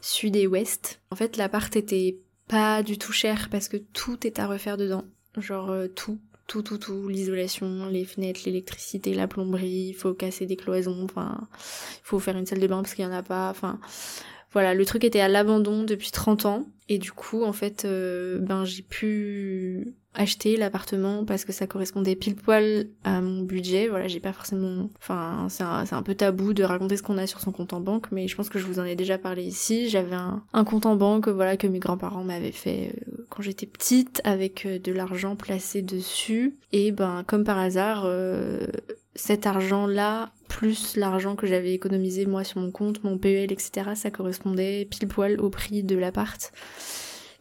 sud 0.01 0.35
et 0.35 0.47
ouest. 0.47 1.01
En 1.11 1.15
fait, 1.15 1.37
l'appart 1.37 1.75
était 1.75 2.17
pas 2.47 2.83
du 2.83 2.97
tout 2.97 3.11
cher 3.11 3.49
parce 3.49 3.67
que 3.67 3.77
tout 3.77 4.25
est 4.25 4.39
à 4.39 4.47
refaire 4.47 4.77
dedans. 4.77 5.05
Genre 5.37 5.69
euh, 5.69 5.87
tout, 5.87 6.19
tout, 6.47 6.61
tout, 6.61 6.77
tout, 6.77 7.07
l'isolation, 7.07 7.87
les 7.87 8.05
fenêtres, 8.05 8.41
l'électricité, 8.45 9.13
la 9.13 9.27
plomberie, 9.27 9.87
il 9.89 9.93
faut 9.93 10.13
casser 10.13 10.45
des 10.45 10.55
cloisons, 10.55 11.03
enfin, 11.03 11.47
il 11.51 12.03
faut 12.03 12.19
faire 12.19 12.37
une 12.37 12.45
salle 12.45 12.59
de 12.59 12.67
bain 12.67 12.81
parce 12.81 12.95
qu'il 12.95 13.05
y 13.05 13.07
en 13.07 13.13
a 13.13 13.23
pas, 13.23 13.49
enfin, 13.49 13.79
voilà, 14.51 14.73
le 14.73 14.85
truc 14.85 15.03
était 15.03 15.19
à 15.19 15.27
l'abandon 15.27 15.83
depuis 15.83 16.11
30 16.11 16.45
ans 16.45 16.65
et 16.89 16.97
du 16.97 17.11
coup, 17.11 17.43
en 17.43 17.53
fait, 17.53 17.85
euh, 17.85 18.39
ben 18.39 18.65
j'ai 18.65 18.83
pu 18.83 19.95
acheter 20.15 20.57
l'appartement 20.57 21.25
parce 21.25 21.45
que 21.45 21.51
ça 21.51 21.67
correspondait 21.67 22.15
pile 22.15 22.35
poil 22.35 22.87
à 23.03 23.21
mon 23.21 23.41
budget. 23.41 23.87
Voilà, 23.87 24.07
j'ai 24.07 24.19
pas 24.19 24.33
forcément... 24.33 24.89
Enfin, 24.99 25.47
c'est 25.49 25.63
un, 25.63 25.85
un, 25.89 26.03
peu 26.03 26.15
tabou 26.15 26.53
de 26.53 26.63
raconter 26.63 26.97
ce 26.97 27.03
qu'on 27.03 27.17
a 27.17 27.27
sur 27.27 27.39
son 27.39 27.51
compte 27.51 27.73
en 27.73 27.79
banque, 27.79 28.11
mais 28.11 28.27
je 28.27 28.35
pense 28.35 28.49
que 28.49 28.59
je 28.59 28.65
vous 28.65 28.79
en 28.79 28.85
ai 28.85 28.95
déjà 28.95 29.17
parlé 29.17 29.43
ici. 29.43 29.89
J'avais 29.89 30.15
un, 30.15 30.63
compte 30.65 30.85
en 30.85 30.95
banque, 30.95 31.27
voilà, 31.27 31.57
que 31.57 31.67
mes 31.67 31.79
grands-parents 31.79 32.23
m'avaient 32.23 32.51
fait 32.51 32.93
euh, 32.95 33.25
quand 33.29 33.41
j'étais 33.41 33.65
petite, 33.65 34.21
avec 34.23 34.65
euh, 34.65 34.79
de 34.79 34.91
l'argent 34.91 35.35
placé 35.35 35.81
dessus. 35.81 36.55
Et 36.71 36.91
ben, 36.91 37.23
comme 37.25 37.43
par 37.43 37.57
hasard, 37.57 38.03
euh, 38.05 38.67
cet 39.15 39.47
argent-là, 39.47 40.31
plus 40.47 40.95
l'argent 40.95 41.35
que 41.35 41.47
j'avais 41.47 41.73
économisé 41.73 42.25
moi 42.25 42.43
sur 42.43 42.61
mon 42.61 42.71
compte, 42.71 43.03
mon 43.03 43.17
PEL, 43.17 43.51
etc., 43.51 43.91
ça 43.95 44.11
correspondait 44.11 44.87
pile 44.89 45.07
poil 45.07 45.39
au 45.39 45.49
prix 45.49 45.83
de 45.83 45.95
l'appart. 45.95 46.51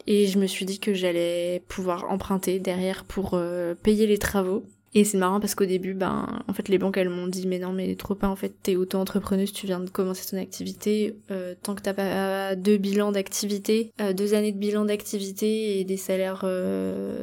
Et 0.06 0.26
je 0.26 0.38
me 0.38 0.46
suis 0.46 0.64
dit 0.64 0.78
que 0.78 0.94
j'allais 0.94 1.62
pouvoir 1.68 2.10
emprunter 2.10 2.58
derrière 2.58 3.04
pour 3.04 3.34
euh, 3.34 3.74
payer 3.74 4.06
les 4.06 4.18
travaux. 4.18 4.64
Et 4.94 5.04
c'est 5.04 5.16
marrant 5.16 5.40
parce 5.40 5.54
qu'au 5.54 5.64
début, 5.64 5.94
ben, 5.94 6.42
en 6.48 6.52
fait, 6.52 6.68
les 6.68 6.76
banques, 6.76 6.98
elles 6.98 7.08
m'ont 7.08 7.26
dit, 7.26 7.46
mais 7.46 7.58
non, 7.58 7.72
mais 7.72 7.94
trop 7.96 8.14
pas, 8.14 8.28
en 8.28 8.36
fait, 8.36 8.52
t'es 8.62 8.76
auto-entrepreneuse, 8.76 9.50
tu 9.50 9.66
viens 9.66 9.80
de 9.80 9.88
commencer 9.88 10.28
ton 10.30 10.36
activité, 10.36 11.16
euh, 11.30 11.54
tant 11.62 11.74
que 11.74 11.80
t'as 11.80 11.94
pas 11.94 12.54
deux 12.56 12.76
bilans 12.76 13.10
d'activité, 13.10 13.90
euh, 14.02 14.12
deux 14.12 14.34
années 14.34 14.52
de 14.52 14.58
bilan 14.58 14.84
d'activité 14.84 15.80
et 15.80 15.84
des 15.84 15.96
salaires, 15.96 16.44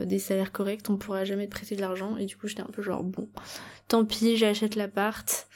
des 0.07 0.17
salaires 0.17 0.51
corrects, 0.51 0.89
on 0.89 0.97
pourra 0.97 1.25
jamais 1.25 1.45
te 1.45 1.51
prêter 1.51 1.75
de 1.75 1.81
l'argent. 1.81 2.17
Et 2.17 2.25
du 2.25 2.37
coup, 2.37 2.47
j'étais 2.47 2.63
un 2.63 2.71
peu 2.73 2.81
genre, 2.81 3.03
bon, 3.03 3.29
tant 3.87 4.03
pis, 4.03 4.35
j'achète 4.35 4.75
l'appart, 4.75 5.47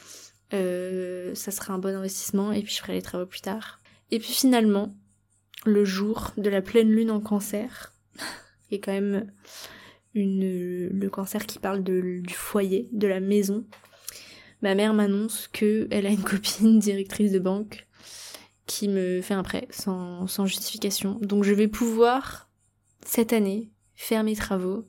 ça 0.51 1.51
sera 1.51 1.73
un 1.73 1.79
bon 1.79 1.95
investissement 1.95 2.51
et 2.51 2.61
puis 2.61 2.75
je 2.75 2.79
ferai 2.79 2.93
les 2.93 3.01
travaux 3.01 3.25
plus 3.25 3.41
tard. 3.41 3.79
Et 4.11 4.19
puis 4.19 4.33
finalement, 4.33 4.93
le 5.65 5.85
jour 5.85 6.31
de 6.37 6.49
la 6.49 6.61
pleine 6.61 6.91
lune 6.91 7.11
en 7.11 7.19
cancer, 7.19 7.93
et 8.71 8.79
quand 8.79 8.93
même 8.93 9.31
le 10.15 11.07
cancer 11.07 11.45
qui 11.45 11.59
parle 11.59 11.83
du 11.83 12.23
foyer, 12.33 12.89
de 12.91 13.07
la 13.07 13.19
maison, 13.19 13.65
ma 14.61 14.75
mère 14.75 14.93
m'annonce 14.93 15.47
que 15.47 15.87
elle 15.91 16.07
a 16.07 16.09
une 16.09 16.23
copine 16.23 16.79
directrice 16.79 17.31
de 17.31 17.39
banque 17.39 17.87
qui 18.65 18.87
me 18.87 19.21
fait 19.21 19.33
un 19.33 19.43
prêt 19.43 19.67
sans, 19.69 20.25
justification. 20.45 21.19
Donc 21.21 21.43
je 21.43 21.53
vais 21.53 21.67
pouvoir 21.67 22.49
cette 23.05 23.33
année 23.33 23.71
faire 23.93 24.23
mes 24.23 24.35
travaux 24.35 24.87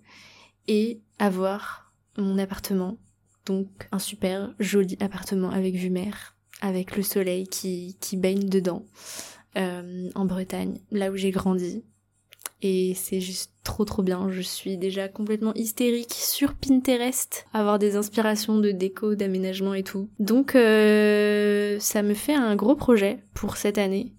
et 0.69 1.02
avoir 1.19 1.93
mon 2.16 2.38
appartement. 2.38 2.99
Donc 3.47 3.88
un 3.93 3.99
super 3.99 4.54
joli 4.59 4.97
appartement 5.00 5.50
avec 5.50 5.75
vue 5.75 5.90
mer, 5.90 6.37
avec 6.61 6.97
le 6.97 7.02
soleil 7.02 7.47
qui, 7.47 7.99
qui 8.00 8.16
baigne 8.16 8.49
dedans, 8.49 8.87
euh, 9.57 10.11
en 10.15 10.25
Bretagne, 10.25 10.79
là 10.91 11.11
où 11.11 11.17
j'ai 11.17 11.31
grandi 11.31 11.83
et 12.65 12.95
c'est 12.95 13.21
juste 13.21 13.53
trop 13.63 13.85
trop 13.85 14.03
bien. 14.03 14.31
Je 14.31 14.41
suis 14.41 14.79
déjà 14.79 15.07
complètement 15.07 15.53
hystérique 15.55 16.15
sur 16.15 16.55
Pinterest, 16.55 17.47
avoir 17.53 17.79
des 17.79 17.95
inspirations 17.95 18.59
de 18.59 18.71
déco, 18.71 19.15
d'aménagement 19.15 19.75
et 19.75 19.83
tout. 19.83 20.09
Donc 20.19 20.57
euh, 20.57 21.79
ça 21.79 22.03
me 22.03 22.15
fait 22.15 22.35
un 22.35 22.57
gros 22.57 22.75
projet 22.75 23.19
pour 23.35 23.59
cette 23.59 23.77
année. 23.77 24.15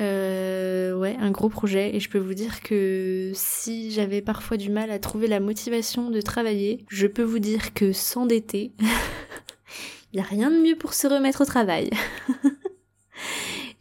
Euh, 0.00 0.96
ouais, 0.96 1.16
un 1.20 1.30
gros 1.30 1.48
projet 1.48 1.94
et 1.94 2.00
je 2.00 2.10
peux 2.10 2.18
vous 2.18 2.34
dire 2.34 2.62
que 2.62 3.30
si 3.34 3.92
j'avais 3.92 4.22
parfois 4.22 4.56
du 4.56 4.70
mal 4.70 4.90
à 4.90 4.98
trouver 4.98 5.28
la 5.28 5.38
motivation 5.38 6.10
de 6.10 6.20
travailler, 6.20 6.84
je 6.88 7.06
peux 7.06 7.22
vous 7.22 7.38
dire 7.38 7.74
que 7.74 7.92
s'endetter, 7.92 8.72
il 10.12 10.16
n'y 10.16 10.20
a 10.20 10.24
rien 10.24 10.50
de 10.50 10.56
mieux 10.56 10.76
pour 10.76 10.94
se 10.94 11.06
remettre 11.06 11.42
au 11.42 11.44
travail. 11.44 11.90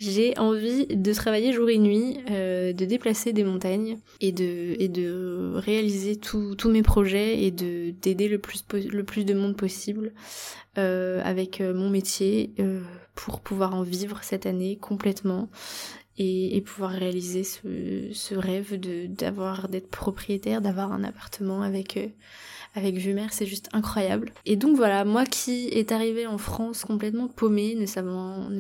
j'ai 0.01 0.36
envie 0.39 0.88
de 0.88 1.13
travailler 1.13 1.53
jour 1.53 1.70
et 1.70 1.77
nuit, 1.77 2.17
euh, 2.31 2.74
de 2.74 2.86
déplacer 2.86 3.34
des 3.34 3.43
montagnes 3.43 4.00
et 4.20 4.31
de, 4.31 5.53
réaliser 5.58 6.15
tous 6.15 6.70
mes 6.70 6.81
projets 6.81 7.43
et 7.43 7.51
de 7.51 7.91
d'aider 8.01 8.27
le 8.27 8.39
plus, 8.39 8.65
de 9.25 9.34
monde 9.36 9.55
possible 9.55 10.12
euh, 10.79 11.22
avec 11.24 11.62
euh, 11.62 11.75
mon 11.75 11.91
métier 11.91 12.51
pour 13.13 13.41
pouvoir 13.41 13.75
en 13.75 13.84
vivre 13.84 14.24
cette 14.24 14.48
année 14.48 14.75
complètement 14.75 15.50
et, 16.17 16.62
pouvoir 16.62 16.91
réaliser 16.91 17.43
ce, 17.43 18.10
ce 18.12 18.34
rêve 18.34 18.79
d'avoir 18.79 19.70
d'être 19.70 19.89
propriétaire, 19.89 20.62
d'avoir 20.62 20.91
un 20.93 21.03
appartement 21.03 21.62
avec 21.62 22.00
avec 22.74 22.96
vue 22.96 23.13
mer, 23.13 23.34
c'est 23.34 23.46
juste 23.46 23.70
incroyable. 23.74 24.32
Et 24.46 24.56
donc 24.56 24.78
voilà, 24.78 25.04
moi 25.06 25.25
qui 25.25 25.68
est 25.68 25.92
arrivée 25.92 26.28
en 26.28 26.38
France 26.38 26.86
complètement 26.86 27.28
paumée, 27.28 27.75
ne, 27.75 27.86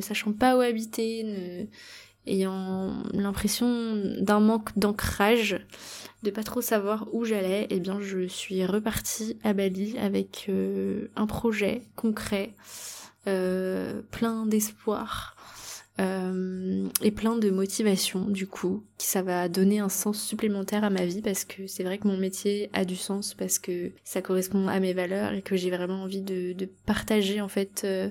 sachant 0.01 0.33
pas 0.33 0.57
où 0.57 0.61
habiter, 0.61 1.67
ayant 2.27 3.03
l'impression 3.13 3.95
d'un 4.19 4.39
manque 4.39 4.77
d'ancrage, 4.77 5.65
de 6.23 6.29
pas 6.29 6.43
trop 6.43 6.61
savoir 6.61 7.07
où 7.13 7.25
j'allais, 7.25 7.67
eh 7.69 7.79
bien 7.79 7.99
je 7.99 8.27
suis 8.27 8.65
repartie 8.65 9.37
à 9.43 9.53
Bali 9.53 9.97
avec 9.97 10.45
euh, 10.49 11.07
un 11.15 11.25
projet 11.25 11.81
concret, 11.95 12.53
euh, 13.27 14.01
plein 14.11 14.45
d'espoir, 14.45 15.35
euh, 15.99 16.87
et 17.01 17.11
plein 17.11 17.35
de 17.35 17.49
motivation 17.49 18.25
du 18.25 18.47
coup, 18.47 18.83
qui 18.97 19.07
ça 19.07 19.21
va 19.21 19.49
donner 19.49 19.79
un 19.79 19.89
sens 19.89 20.21
supplémentaire 20.21 20.83
à 20.83 20.89
ma 20.89 21.05
vie 21.05 21.21
parce 21.21 21.43
que 21.43 21.67
c'est 21.67 21.83
vrai 21.83 21.97
que 21.97 22.07
mon 22.07 22.17
métier 22.17 22.69
a 22.73 22.85
du 22.85 22.95
sens 22.95 23.33
parce 23.33 23.59
que 23.59 23.91
ça 24.03 24.21
correspond 24.21 24.67
à 24.67 24.79
mes 24.79 24.93
valeurs 24.93 25.33
et 25.33 25.41
que 25.41 25.55
j'ai 25.55 25.69
vraiment 25.69 26.03
envie 26.03 26.21
de, 26.21 26.55
partager 26.85 27.41
en 27.41 27.49
fait 27.49 27.81
euh, 27.83 28.09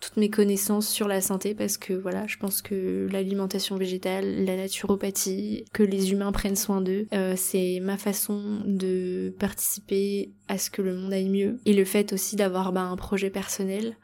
toutes 0.00 0.16
mes 0.16 0.30
connaissances 0.30 0.88
sur 0.88 1.06
la 1.06 1.20
santé 1.20 1.54
parce 1.54 1.78
que 1.78 1.92
voilà, 1.92 2.26
je 2.26 2.38
pense 2.38 2.60
que 2.60 3.08
l'alimentation 3.10 3.76
végétale, 3.76 4.44
la 4.44 4.56
naturopathie, 4.56 5.64
que 5.72 5.84
les 5.84 6.10
humains 6.10 6.32
prennent 6.32 6.56
soin 6.56 6.80
d'eux, 6.80 7.06
euh, 7.14 7.34
c'est 7.36 7.78
ma 7.80 7.96
façon 7.96 8.62
de 8.66 9.32
participer 9.38 10.32
à 10.48 10.58
ce 10.58 10.70
que 10.70 10.82
le 10.82 10.94
monde 10.96 11.12
aille 11.12 11.30
mieux. 11.30 11.60
Et 11.66 11.72
le 11.72 11.84
fait 11.84 12.12
aussi 12.12 12.34
d'avoir 12.34 12.72
bah, 12.72 12.82
un 12.82 12.96
projet 12.96 13.30
personnel, 13.30 13.96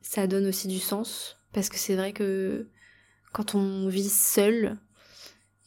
ça 0.00 0.26
donne 0.26 0.46
aussi 0.46 0.68
du 0.68 0.78
sens 0.78 1.35
parce 1.56 1.70
que 1.70 1.78
c'est 1.78 1.96
vrai 1.96 2.12
que 2.12 2.66
quand 3.32 3.54
on 3.54 3.88
vit 3.88 4.10
seul 4.10 4.76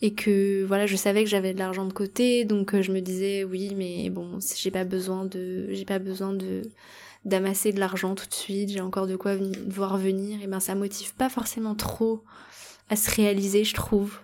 et 0.02 0.14
que 0.14 0.64
voilà, 0.64 0.86
je 0.86 0.96
savais 0.96 1.24
que 1.24 1.30
j'avais 1.32 1.52
de 1.56 1.58
l'argent 1.58 1.84
de 1.86 1.94
côté, 1.94 2.46
donc 2.46 2.76
euh, 2.76 2.84
je 2.84 2.92
me 2.92 3.02
disais 3.02 3.44
oui, 3.44 3.74
mais 3.76 4.12
bon, 4.12 4.38
j'ai 4.56 4.70
pas 4.70 4.84
besoin 4.84 5.26
de 5.26 5.66
j'ai 5.72 5.86
pas 5.86 5.98
besoin 5.98 6.32
de 6.34 6.62
d'amasser 7.26 7.74
de 7.74 7.80
l'argent 7.80 8.14
tout 8.14 8.28
de 8.28 8.34
suite, 8.36 8.70
j'ai 8.70 8.82
encore 8.82 9.08
de 9.08 9.16
quoi 9.16 9.34
voir 9.68 9.98
venir 9.98 10.44
et 10.44 10.48
ben 10.48 10.60
ça 10.60 10.76
motive 10.76 11.16
pas 11.16 11.28
forcément 11.28 11.74
trop 11.74 12.24
à 12.90 12.96
se 12.96 13.10
réaliser, 13.10 13.64
je 13.64 13.74
trouve. 13.74 14.20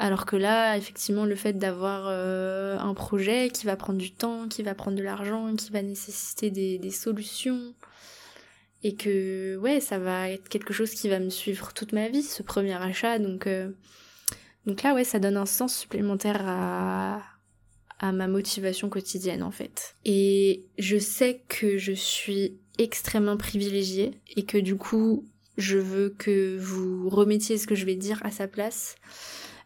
Alors 0.00 0.26
que 0.26 0.34
là, 0.34 0.76
effectivement, 0.76 1.24
le 1.24 1.36
fait 1.36 1.52
d'avoir 1.52 2.06
euh, 2.08 2.76
un 2.78 2.94
projet 2.94 3.50
qui 3.50 3.64
va 3.64 3.76
prendre 3.76 3.98
du 4.00 4.10
temps, 4.10 4.48
qui 4.48 4.64
va 4.64 4.74
prendre 4.74 4.96
de 4.96 5.02
l'argent, 5.04 5.54
qui 5.54 5.70
va 5.70 5.82
nécessiter 5.82 6.50
des, 6.50 6.78
des 6.78 6.90
solutions, 6.90 7.74
et 8.82 8.94
que 8.94 9.56
ouais 9.56 9.80
ça 9.80 9.98
va 9.98 10.30
être 10.30 10.48
quelque 10.48 10.72
chose 10.72 10.92
qui 10.92 11.08
va 11.08 11.18
me 11.18 11.30
suivre 11.30 11.72
toute 11.72 11.92
ma 11.92 12.08
vie 12.08 12.22
ce 12.22 12.42
premier 12.42 12.74
achat. 12.74 13.18
Donc 13.18 13.46
euh, 13.46 13.70
donc 14.66 14.82
là 14.82 14.94
ouais 14.94 15.04
ça 15.04 15.18
donne 15.18 15.36
un 15.36 15.46
sens 15.46 15.76
supplémentaire 15.76 16.42
à 16.46 17.22
à 18.00 18.12
ma 18.12 18.28
motivation 18.28 18.88
quotidienne 18.88 19.42
en 19.42 19.50
fait. 19.50 19.96
Et 20.04 20.64
je 20.78 20.98
sais 20.98 21.42
que 21.48 21.78
je 21.78 21.92
suis 21.92 22.56
extrêmement 22.78 23.36
privilégiée 23.36 24.12
et 24.36 24.44
que 24.44 24.58
du 24.58 24.76
coup 24.76 25.24
je 25.56 25.78
veux 25.78 26.14
que 26.16 26.56
vous 26.58 27.08
remettiez 27.08 27.58
ce 27.58 27.66
que 27.66 27.74
je 27.74 27.84
vais 27.84 27.96
dire 27.96 28.20
à 28.24 28.30
sa 28.30 28.46
place. 28.46 28.94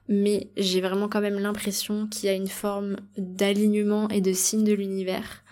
Mais 0.09 0.49
j'ai 0.57 0.81
vraiment 0.81 1.09
quand 1.09 1.21
même 1.21 1.39
l'impression 1.39 2.09
qu'il 2.09 2.25
y 2.25 2.29
a 2.29 2.35
une 2.35 2.49
forme 2.49 2.97
d'alignement 3.17 4.09
et 4.09 4.21
de 4.21 4.33
signe 4.33 4.65
de 4.65 4.73
l'univers 4.73 5.45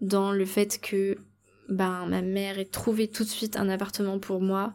dans 0.00 0.32
le 0.32 0.44
fait 0.44 0.80
que 0.80 1.18
ben 1.70 2.06
ma 2.06 2.22
mère 2.22 2.58
ait 2.58 2.64
trouvé 2.64 3.08
tout 3.08 3.24
de 3.24 3.28
suite 3.28 3.56
un 3.56 3.68
appartement 3.68 4.18
pour 4.18 4.40
moi, 4.40 4.74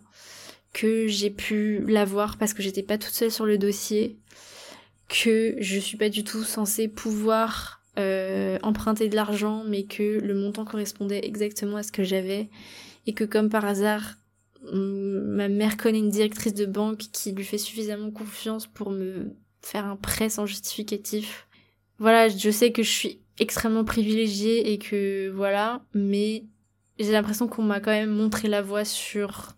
que 0.73 1.07
j'ai 1.07 1.29
pu 1.29 1.83
l'avoir 1.87 2.37
parce 2.37 2.53
que 2.53 2.61
j'étais 2.61 2.83
pas 2.83 2.97
toute 2.97 3.13
seule 3.13 3.31
sur 3.31 3.45
le 3.45 3.57
dossier, 3.57 4.17
que 5.07 5.55
je 5.59 5.79
suis 5.79 5.97
pas 5.97 6.09
du 6.09 6.23
tout 6.23 6.43
censée 6.43 6.87
pouvoir 6.87 7.81
euh, 7.97 8.57
emprunter 8.61 9.07
de 9.07 9.15
l'argent, 9.15 9.63
mais 9.65 9.83
que 9.83 10.19
le 10.19 10.33
montant 10.33 10.65
correspondait 10.65 11.25
exactement 11.25 11.77
à 11.77 11.83
ce 11.83 11.91
que 11.91 12.03
j'avais, 12.03 12.49
et 13.07 13.13
que 13.13 13.23
comme 13.23 13.49
par 13.49 13.65
hasard, 13.65 14.15
ma 14.73 15.47
mère 15.47 15.77
connaît 15.77 15.99
une 15.99 16.09
directrice 16.09 16.53
de 16.53 16.65
banque 16.65 16.97
qui 17.11 17.31
lui 17.31 17.45
fait 17.45 17.57
suffisamment 17.57 18.11
confiance 18.11 18.67
pour 18.67 18.89
me 18.89 19.35
faire 19.61 19.85
un 19.85 19.95
prêt 19.95 20.29
sans 20.29 20.45
justificatif. 20.45 21.47
Voilà, 21.99 22.27
je 22.29 22.49
sais 22.49 22.71
que 22.71 22.83
je 22.83 22.89
suis 22.89 23.19
extrêmement 23.39 23.85
privilégiée 23.85 24.73
et 24.73 24.77
que 24.77 25.29
voilà, 25.29 25.83
mais 25.93 26.43
j'ai 26.99 27.11
l'impression 27.11 27.47
qu'on 27.47 27.63
m'a 27.63 27.79
quand 27.79 27.91
même 27.91 28.11
montré 28.11 28.47
la 28.47 28.61
voie 28.61 28.85
sur... 28.85 29.53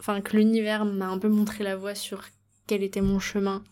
Enfin, 0.00 0.20
que 0.20 0.36
l'univers 0.36 0.84
m'a 0.84 1.08
un 1.08 1.18
peu 1.18 1.28
montré 1.28 1.64
la 1.64 1.76
voie 1.76 1.94
sur 1.94 2.24
quel 2.66 2.82
était 2.82 3.00
mon 3.00 3.18
chemin. 3.18 3.64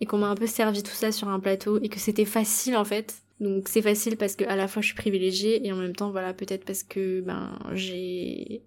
Et 0.00 0.06
qu'on 0.06 0.18
m'a 0.18 0.28
un 0.28 0.34
peu 0.34 0.46
servi 0.46 0.82
tout 0.82 0.92
ça 0.92 1.12
sur 1.12 1.28
un 1.28 1.40
plateau. 1.40 1.80
Et 1.82 1.88
que 1.88 1.98
c'était 1.98 2.24
facile, 2.24 2.76
en 2.76 2.84
fait. 2.84 3.16
Donc 3.38 3.68
c'est 3.68 3.82
facile 3.82 4.16
parce 4.16 4.34
que 4.34 4.44
à 4.44 4.56
la 4.56 4.66
fois 4.66 4.80
je 4.80 4.86
suis 4.86 4.96
privilégiée 4.96 5.66
et 5.66 5.70
en 5.70 5.76
même 5.76 5.94
temps, 5.94 6.10
voilà, 6.10 6.32
peut-être 6.32 6.64
parce 6.64 6.82
que, 6.82 7.20
ben, 7.20 7.58
j'ai... 7.72 8.62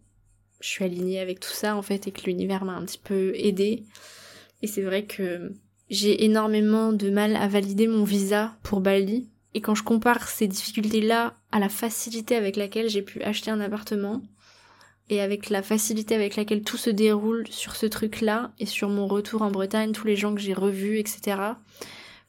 Je 0.62 0.68
suis 0.68 0.84
alignée 0.84 1.20
avec 1.20 1.40
tout 1.40 1.52
ça, 1.52 1.76
en 1.78 1.82
fait, 1.82 2.08
et 2.08 2.12
que 2.12 2.26
l'univers 2.26 2.66
m'a 2.66 2.76
un 2.76 2.84
petit 2.84 3.00
peu 3.02 3.32
aidée. 3.36 3.86
Et 4.62 4.68
c'est 4.68 4.82
vrai 4.82 5.06
que 5.06 5.54
j'ai 5.90 6.26
énormément 6.26 6.92
de 6.92 7.10
mal 7.10 7.36
à 7.38 7.48
valider 7.48 7.88
mon 7.88 8.04
visa 8.04 8.58
pour 8.62 8.82
Bali 8.82 9.30
et 9.54 9.62
quand 9.62 9.76
je 9.76 9.84
compare 9.84 10.28
ces 10.28 10.48
difficultés-là 10.48 11.36
à 11.52 11.60
la 11.60 11.70
facilité 11.70 12.36
avec 12.36 12.56
laquelle 12.56 12.90
j'ai 12.90 13.02
pu 13.02 13.22
acheter 13.24 13.52
un 13.52 13.60
appartement, 13.60 14.22
et 15.10 15.22
avec 15.22 15.50
la 15.50 15.64
facilité 15.64 16.14
avec 16.14 16.36
laquelle 16.36 16.62
tout 16.62 16.78
se 16.78 16.90
déroule 16.90 17.48
sur 17.50 17.76
ce 17.76 17.88
truc-là, 17.88 18.52
et 18.60 18.66
sur 18.66 18.90
mon 18.90 19.08
retour 19.08 19.42
en 19.42 19.52
Bretagne, 19.52 19.92
tous 19.92 20.06
les 20.06 20.16
gens 20.16 20.36
que 20.36 20.42
j'ai 20.42 20.54
revus, 20.54 21.00
etc., 21.00 21.38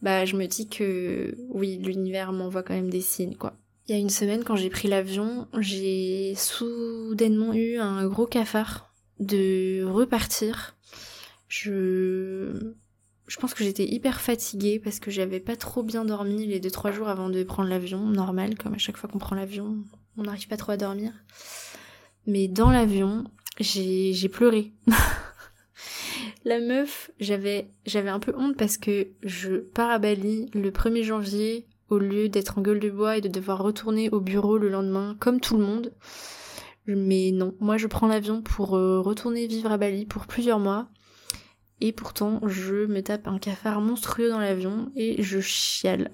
bah 0.02 0.24
je 0.24 0.36
me 0.36 0.46
dis 0.46 0.66
que 0.66 1.36
oui, 1.50 1.78
l'univers 1.78 2.32
m'envoie 2.32 2.62
quand 2.62 2.74
même 2.74 2.88
des 2.88 3.02
signes, 3.02 3.36
quoi. 3.36 3.54
Il 3.86 3.92
y 3.92 3.96
a 3.96 4.00
une 4.00 4.08
semaine, 4.08 4.44
quand 4.44 4.56
j'ai 4.56 4.70
pris 4.70 4.88
l'avion, 4.88 5.48
j'ai 5.58 6.34
soudainement 6.36 7.52
eu 7.52 7.78
un 7.78 8.06
gros 8.06 8.26
cafard 8.26 8.94
de 9.18 9.82
repartir. 9.84 10.76
Je 11.48 12.74
je 13.30 13.36
pense 13.36 13.54
que 13.54 13.62
j'étais 13.62 13.84
hyper 13.84 14.20
fatiguée 14.20 14.80
parce 14.82 14.98
que 14.98 15.12
j'avais 15.12 15.38
pas 15.38 15.54
trop 15.54 15.84
bien 15.84 16.04
dormi 16.04 16.48
les 16.48 16.58
deux 16.58 16.70
trois 16.70 16.90
jours 16.90 17.08
avant 17.08 17.28
de 17.28 17.44
prendre 17.44 17.68
l'avion, 17.68 18.00
normal, 18.00 18.58
comme 18.58 18.74
à 18.74 18.78
chaque 18.78 18.96
fois 18.96 19.08
qu'on 19.08 19.20
prend 19.20 19.36
l'avion, 19.36 19.76
on 20.16 20.24
n'arrive 20.24 20.48
pas 20.48 20.56
trop 20.56 20.72
à 20.72 20.76
dormir. 20.76 21.12
Mais 22.26 22.48
dans 22.48 22.72
l'avion, 22.72 23.22
j'ai, 23.60 24.28
pleuré. 24.28 24.72
La 26.44 26.58
meuf, 26.58 27.12
j'avais, 27.20 27.70
j'avais 27.86 28.08
un 28.08 28.18
peu 28.18 28.34
honte 28.36 28.56
parce 28.56 28.76
que 28.76 29.06
je 29.22 29.58
pars 29.58 29.90
à 29.90 30.00
Bali 30.00 30.50
le 30.52 30.72
1er 30.72 31.04
janvier 31.04 31.68
au 31.88 31.98
lieu 31.98 32.28
d'être 32.28 32.58
en 32.58 32.62
gueule 32.62 32.80
de 32.80 32.90
bois 32.90 33.16
et 33.16 33.20
de 33.20 33.28
devoir 33.28 33.62
retourner 33.62 34.10
au 34.10 34.20
bureau 34.20 34.58
le 34.58 34.70
lendemain 34.70 35.16
comme 35.20 35.38
tout 35.38 35.56
le 35.56 35.64
monde. 35.64 35.92
Mais 36.88 37.30
non, 37.30 37.54
moi 37.60 37.76
je 37.76 37.86
prends 37.86 38.08
l'avion 38.08 38.42
pour 38.42 38.74
euh, 38.74 39.00
retourner 39.00 39.46
vivre 39.46 39.70
à 39.70 39.78
Bali 39.78 40.04
pour 40.04 40.26
plusieurs 40.26 40.58
mois. 40.58 40.88
Et 41.80 41.92
pourtant, 41.92 42.40
je 42.46 42.86
me 42.86 43.02
tape 43.02 43.26
un 43.26 43.38
cafard 43.38 43.80
monstrueux 43.80 44.28
dans 44.28 44.38
l'avion 44.38 44.92
et 44.96 45.22
je 45.22 45.40
chiale. 45.40 46.10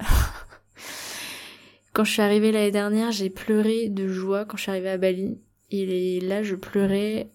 quand 1.93 2.05
je 2.05 2.13
suis 2.13 2.23
arrivée 2.23 2.53
l'année 2.53 2.71
dernière, 2.71 3.11
j'ai 3.11 3.31
pleuré 3.31 3.89
de 3.89 4.07
joie 4.09 4.45
quand 4.45 4.57
je 4.57 4.63
suis 4.63 4.71
arrivée 4.71 4.91
à 4.91 4.99
Bali. 4.99 5.41
Et 5.71 6.21
là, 6.21 6.43
je 6.43 6.55
pleurais 6.55 7.31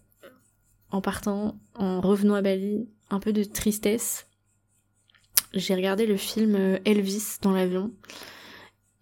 en 0.92 1.02
partant, 1.02 1.60
en 1.76 2.00
revenant 2.00 2.36
à 2.36 2.42
Bali, 2.42 2.88
un 3.10 3.20
peu 3.20 3.34
de 3.34 3.44
tristesse. 3.44 4.28
J'ai 5.54 5.76
regardé 5.76 6.06
le 6.06 6.16
film 6.16 6.56
euh, 6.56 6.80
Elvis 6.86 7.38
dans 7.42 7.52
l'avion 7.52 7.92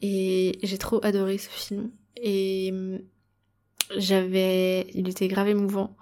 et 0.01 0.57
j'ai 0.63 0.77
trop 0.79 1.03
adoré 1.05 1.38
ce 1.38 1.50
film. 1.50 1.91
Et 2.17 2.69
hum, 2.71 3.00
j'avais, 3.98 4.88
il 4.93 5.09
était 5.09 5.27
grave 5.27 5.50
émouvant. 5.50 5.95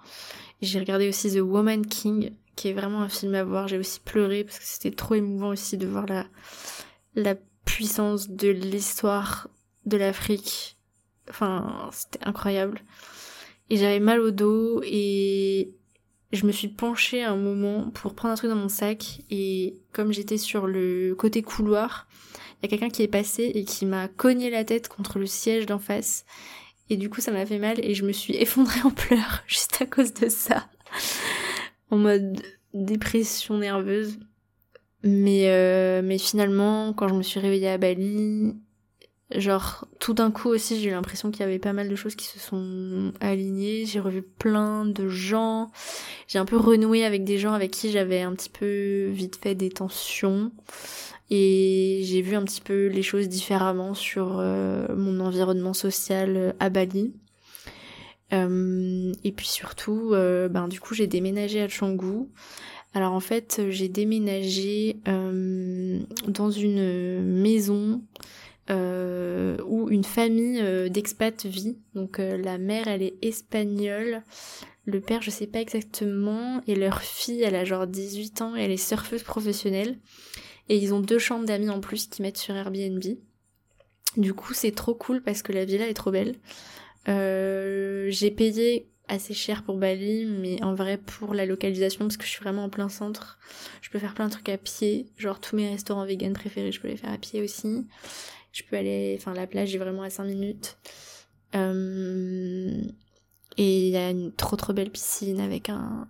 J'ai 0.62 0.78
regardé 0.78 1.08
aussi 1.08 1.30
The 1.30 1.40
Woman 1.40 1.86
King, 1.86 2.32
qui 2.58 2.68
est 2.68 2.72
vraiment 2.72 3.02
un 3.02 3.08
film 3.08 3.36
à 3.36 3.44
voir. 3.44 3.68
J'ai 3.68 3.78
aussi 3.78 4.00
pleuré 4.00 4.42
parce 4.42 4.58
que 4.58 4.64
c'était 4.64 4.90
trop 4.90 5.14
émouvant 5.14 5.50
aussi 5.50 5.78
de 5.78 5.86
voir 5.86 6.06
la, 6.06 6.26
la 7.14 7.36
puissance 7.64 8.28
de 8.28 8.48
l'histoire 8.48 9.48
de 9.86 9.96
l'Afrique. 9.96 10.76
Enfin, 11.30 11.88
c'était 11.92 12.26
incroyable. 12.26 12.80
Et 13.70 13.76
j'avais 13.76 14.00
mal 14.00 14.20
au 14.20 14.32
dos 14.32 14.82
et 14.84 15.72
je 16.32 16.46
me 16.46 16.52
suis 16.52 16.68
penchée 16.68 17.22
un 17.22 17.36
moment 17.36 17.90
pour 17.90 18.14
prendre 18.14 18.32
un 18.32 18.36
truc 18.36 18.50
dans 18.50 18.56
mon 18.56 18.68
sac 18.68 19.20
et 19.30 19.78
comme 19.92 20.12
j'étais 20.12 20.38
sur 20.38 20.66
le 20.66 21.14
côté 21.14 21.42
couloir, 21.42 22.08
il 22.56 22.64
y 22.64 22.66
a 22.66 22.68
quelqu'un 22.70 22.90
qui 22.90 23.02
est 23.02 23.08
passé 23.08 23.52
et 23.54 23.64
qui 23.64 23.86
m'a 23.86 24.08
cogné 24.08 24.50
la 24.50 24.64
tête 24.64 24.88
contre 24.88 25.20
le 25.20 25.26
siège 25.26 25.66
d'en 25.66 25.78
face. 25.78 26.24
Et 26.90 26.96
du 26.96 27.08
coup, 27.08 27.20
ça 27.20 27.30
m'a 27.30 27.46
fait 27.46 27.58
mal 27.58 27.78
et 27.84 27.94
je 27.94 28.04
me 28.04 28.12
suis 28.12 28.34
effondrée 28.34 28.80
en 28.82 28.90
pleurs 28.90 29.44
juste 29.46 29.80
à 29.80 29.86
cause 29.86 30.12
de 30.12 30.28
ça. 30.28 30.66
En 31.90 31.96
mode 31.96 32.40
dépression 32.74 33.58
nerveuse. 33.58 34.18
Mais, 35.04 35.48
euh, 35.48 36.02
mais 36.02 36.18
finalement, 36.18 36.92
quand 36.92 37.08
je 37.08 37.14
me 37.14 37.22
suis 37.22 37.38
réveillée 37.40 37.68
à 37.68 37.78
Bali, 37.78 38.54
Genre, 39.34 39.86
tout 40.00 40.14
d'un 40.14 40.30
coup 40.30 40.48
aussi, 40.48 40.80
j'ai 40.80 40.88
eu 40.88 40.92
l'impression 40.92 41.30
qu'il 41.30 41.40
y 41.40 41.42
avait 41.42 41.58
pas 41.58 41.74
mal 41.74 41.90
de 41.90 41.96
choses 41.96 42.14
qui 42.14 42.24
se 42.24 42.38
sont 42.38 43.12
alignées. 43.20 43.84
J'ai 43.84 44.00
revu 44.00 44.22
plein 44.22 44.86
de 44.86 45.06
gens. 45.08 45.70
J'ai 46.28 46.38
un 46.38 46.46
peu 46.46 46.56
renoué 46.56 47.04
avec 47.04 47.24
des 47.24 47.36
gens 47.36 47.52
avec 47.52 47.70
qui 47.70 47.90
j'avais 47.90 48.22
un 48.22 48.32
petit 48.32 48.48
peu 48.48 49.08
vite 49.08 49.36
fait 49.36 49.54
des 49.54 49.68
tensions. 49.68 50.50
Et 51.28 52.00
j'ai 52.04 52.22
vu 52.22 52.36
un 52.36 52.44
petit 52.44 52.62
peu 52.62 52.86
les 52.86 53.02
choses 53.02 53.28
différemment 53.28 53.92
sur 53.92 54.38
euh, 54.38 54.86
mon 54.96 55.20
environnement 55.20 55.74
social 55.74 56.54
à 56.58 56.70
Bali. 56.70 57.12
Euh, 58.32 59.12
et 59.24 59.32
puis 59.32 59.46
surtout, 59.46 60.12
euh, 60.12 60.48
ben 60.48 60.68
du 60.68 60.80
coup, 60.80 60.94
j'ai 60.94 61.06
déménagé 61.06 61.62
à 61.62 61.68
Canggu. 61.68 62.28
Alors 62.94 63.12
en 63.12 63.20
fait, 63.20 63.62
j'ai 63.68 63.88
déménagé 63.88 64.96
dans 65.06 66.50
une 66.50 67.22
maison 67.22 68.02
euh, 68.70 69.56
où 69.66 69.88
une 69.88 70.04
famille 70.04 70.60
euh, 70.60 70.90
d'expats 70.90 71.46
vit. 71.46 71.78
Donc 71.94 72.18
euh, 72.18 72.36
la 72.36 72.58
mère 72.58 72.86
elle 72.86 73.02
est 73.02 73.16
espagnole, 73.22 74.22
le 74.84 75.00
père 75.00 75.22
je 75.22 75.30
sais 75.30 75.46
pas 75.46 75.60
exactement, 75.60 76.60
et 76.66 76.74
leur 76.74 77.00
fille 77.00 77.42
elle 77.42 77.54
a 77.54 77.64
genre 77.64 77.86
18 77.86 78.42
ans, 78.42 78.54
elle 78.54 78.70
est 78.70 78.76
surfeuse 78.76 79.22
professionnelle. 79.22 79.98
Et 80.68 80.76
ils 80.76 80.92
ont 80.92 81.00
deux 81.00 81.18
chambres 81.18 81.46
d'amis 81.46 81.70
en 81.70 81.80
plus 81.80 82.08
qui 82.08 82.20
mettent 82.20 82.36
sur 82.36 82.54
Airbnb. 82.54 83.02
Du 84.18 84.34
coup 84.34 84.52
c'est 84.52 84.72
trop 84.72 84.94
cool 84.94 85.22
parce 85.22 85.42
que 85.42 85.52
la 85.52 85.64
villa 85.64 85.88
est 85.88 85.94
trop 85.94 86.10
belle. 86.10 86.34
J'ai 87.08 88.30
payé 88.30 88.88
assez 89.08 89.34
cher 89.34 89.62
pour 89.62 89.78
Bali, 89.78 90.26
mais 90.26 90.62
en 90.62 90.74
vrai 90.74 90.98
pour 90.98 91.34
la 91.34 91.46
localisation, 91.46 92.04
parce 92.04 92.16
que 92.16 92.24
je 92.24 92.30
suis 92.30 92.42
vraiment 92.42 92.64
en 92.64 92.68
plein 92.68 92.88
centre, 92.88 93.38
je 93.80 93.90
peux 93.90 93.98
faire 93.98 94.14
plein 94.14 94.26
de 94.26 94.32
trucs 94.32 94.48
à 94.50 94.58
pied, 94.58 95.06
genre 95.16 95.40
tous 95.40 95.56
mes 95.56 95.68
restaurants 95.68 96.04
vegan 96.04 96.32
préférés, 96.32 96.72
je 96.72 96.80
peux 96.80 96.88
les 96.88 96.96
faire 96.96 97.12
à 97.12 97.18
pied 97.18 97.42
aussi. 97.42 97.86
Je 98.52 98.62
peux 98.64 98.76
aller, 98.76 99.16
enfin 99.18 99.34
la 99.34 99.46
plage 99.46 99.74
est 99.74 99.78
vraiment 99.78 100.02
à 100.02 100.10
5 100.10 100.24
minutes. 100.24 100.78
Euh, 101.54 102.82
et 103.56 103.86
il 103.86 103.88
y 103.88 103.96
a 103.96 104.10
une 104.10 104.32
trop 104.32 104.56
trop 104.56 104.72
belle 104.72 104.90
piscine 104.90 105.40
avec 105.40 105.68
un 105.68 106.08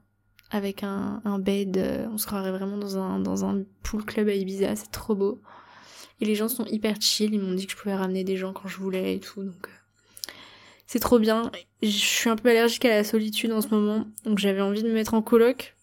avec 0.51 0.83
un, 0.83 1.21
un 1.25 1.39
bed. 1.39 1.79
On 2.13 2.19
se 2.19 2.27
croirait 2.27 2.51
vraiment 2.51 2.77
dans 2.79 2.99
un 2.99 3.21
dans 3.21 3.45
un 3.45 3.65
pool 3.83 4.05
club 4.05 4.29
à 4.29 4.35
Ibiza, 4.35 4.77
c'est 4.77 4.91
trop 4.91 5.15
beau. 5.15 5.41
Et 6.21 6.25
les 6.25 6.35
gens 6.35 6.49
sont 6.49 6.65
hyper 6.65 7.01
chill, 7.01 7.33
ils 7.35 7.41
m'ont 7.41 7.55
dit 7.55 7.67
que 7.67 7.73
je 7.73 7.77
pouvais 7.77 7.95
ramener 7.95 8.25
des 8.25 8.37
gens 8.37 8.53
quand 8.53 8.67
je 8.67 8.79
voulais 8.79 9.15
et 9.17 9.21
tout, 9.21 9.45
donc 9.45 9.69
euh, 9.69 9.71
c'est 10.88 10.98
trop 10.98 11.18
bien. 11.18 11.53
Je 11.83 11.88
suis 11.88 12.31
un 12.31 12.37
peu 12.37 12.48
allergique 12.48 12.87
à 12.87 12.88
la 12.88 13.05
solitude 13.05 13.53
en 13.53 13.61
ce 13.61 13.68
moment, 13.68 14.07
donc 14.24 14.38
j'avais 14.38 14.62
envie 14.62 14.83
de 14.83 14.88
me 14.88 14.94
mettre 14.94 15.14
en 15.14 15.22
coloc. 15.22 15.77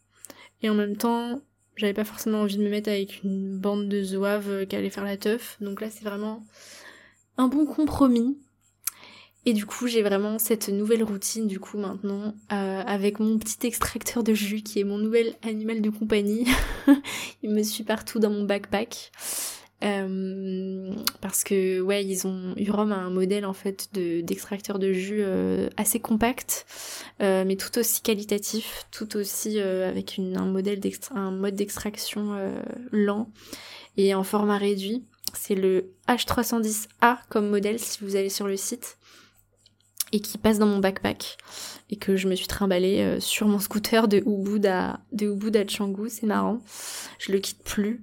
Et 0.64 0.70
en 0.70 0.74
même 0.74 0.98
temps, 0.98 1.42
j'avais 1.76 1.94
pas 1.94 2.04
forcément 2.04 2.42
envie 2.42 2.58
de 2.58 2.64
me 2.64 2.70
mettre 2.70 2.90
avec 2.90 3.22
une 3.24 3.56
bande 3.56 3.88
de 3.88 4.02
zouaves 4.02 4.50
euh, 4.50 4.66
qui 4.66 4.76
allait 4.76 4.90
faire 4.90 5.04
la 5.04 5.16
teuf. 5.16 5.58
Donc 5.62 5.80
là, 5.80 5.92
c'est 5.92 6.04
vraiment 6.04 6.44
un 7.38 7.48
bon 7.48 7.68
compromis. 7.68 8.40
Et 9.46 9.54
du 9.54 9.68
coup, 9.68 9.86
j'ai 9.86 10.02
vraiment 10.02 10.40
cette 10.40 10.70
nouvelle 10.70 11.04
routine, 11.04 11.46
du 11.46 11.60
coup, 11.60 11.78
maintenant, 11.78 12.34
euh, 12.52 12.82
avec 12.82 13.20
mon 13.20 13.38
petit 13.38 13.68
extracteur 13.68 14.24
de 14.24 14.34
jus, 14.34 14.64
qui 14.64 14.80
est 14.80 14.84
mon 14.84 14.98
nouvel 14.98 15.36
animal 15.44 15.82
de 15.82 15.92
compagnie. 15.92 16.48
Il 17.44 17.52
me 17.52 17.62
suit 17.62 17.84
partout 17.84 18.18
dans 18.18 18.32
mon 18.32 18.44
backpack. 18.44 19.12
Euh, 19.84 20.94
parce 21.20 21.44
que 21.44 21.82
ouais, 21.82 22.06
ils 22.06 22.26
ont 22.26 22.54
Urom 22.56 22.92
a 22.94 22.96
un 22.96 23.10
modèle 23.10 23.46
en 23.46 23.54
fait 23.54 23.90
de 23.94 24.22
d'extracteur 24.22 24.80
de 24.80 24.94
jus 24.94 25.20
euh, 25.22 25.70
assez 25.76 26.00
compact, 26.00 26.66
euh, 27.22 27.44
mais 27.46 27.58
tout 27.58 27.78
aussi 27.78 28.02
qualitatif, 28.02 28.86
tout 28.92 29.18
aussi 29.18 29.60
avec 29.60 30.18
un 30.20 30.46
modèle 30.46 30.80
mode 31.32 31.56
d'extraction 31.56 32.38
lent 32.92 33.30
et 33.98 34.16
en 34.16 34.24
format 34.24 34.58
réduit. 34.58 35.04
C'est 35.34 35.56
le 35.56 35.92
H310A 36.08 37.18
comme 37.30 37.50
modèle 37.50 37.80
si 37.80 38.00
vous 38.02 38.16
allez 38.16 38.30
sur 38.30 38.48
le 38.48 38.56
site 38.56 38.98
et 40.12 40.22
qui 40.22 40.38
passe 40.38 40.60
dans 40.60 40.68
mon 40.68 40.78
backpack 40.78 41.38
et 41.90 41.98
que 41.98 42.16
je 42.16 42.30
me 42.30 42.36
suis 42.36 42.48
trimballée 42.48 43.18
sur 43.20 43.48
mon 43.48 43.60
scooter 43.60 44.08
de 44.08 44.20
Ubud 44.26 44.66
à 44.66 45.02
de 45.12 45.36
c'est 46.10 46.26
marrant. 46.26 46.62
Je 47.20 47.34
le 47.34 47.40
quitte 47.40 47.64
plus 47.64 48.02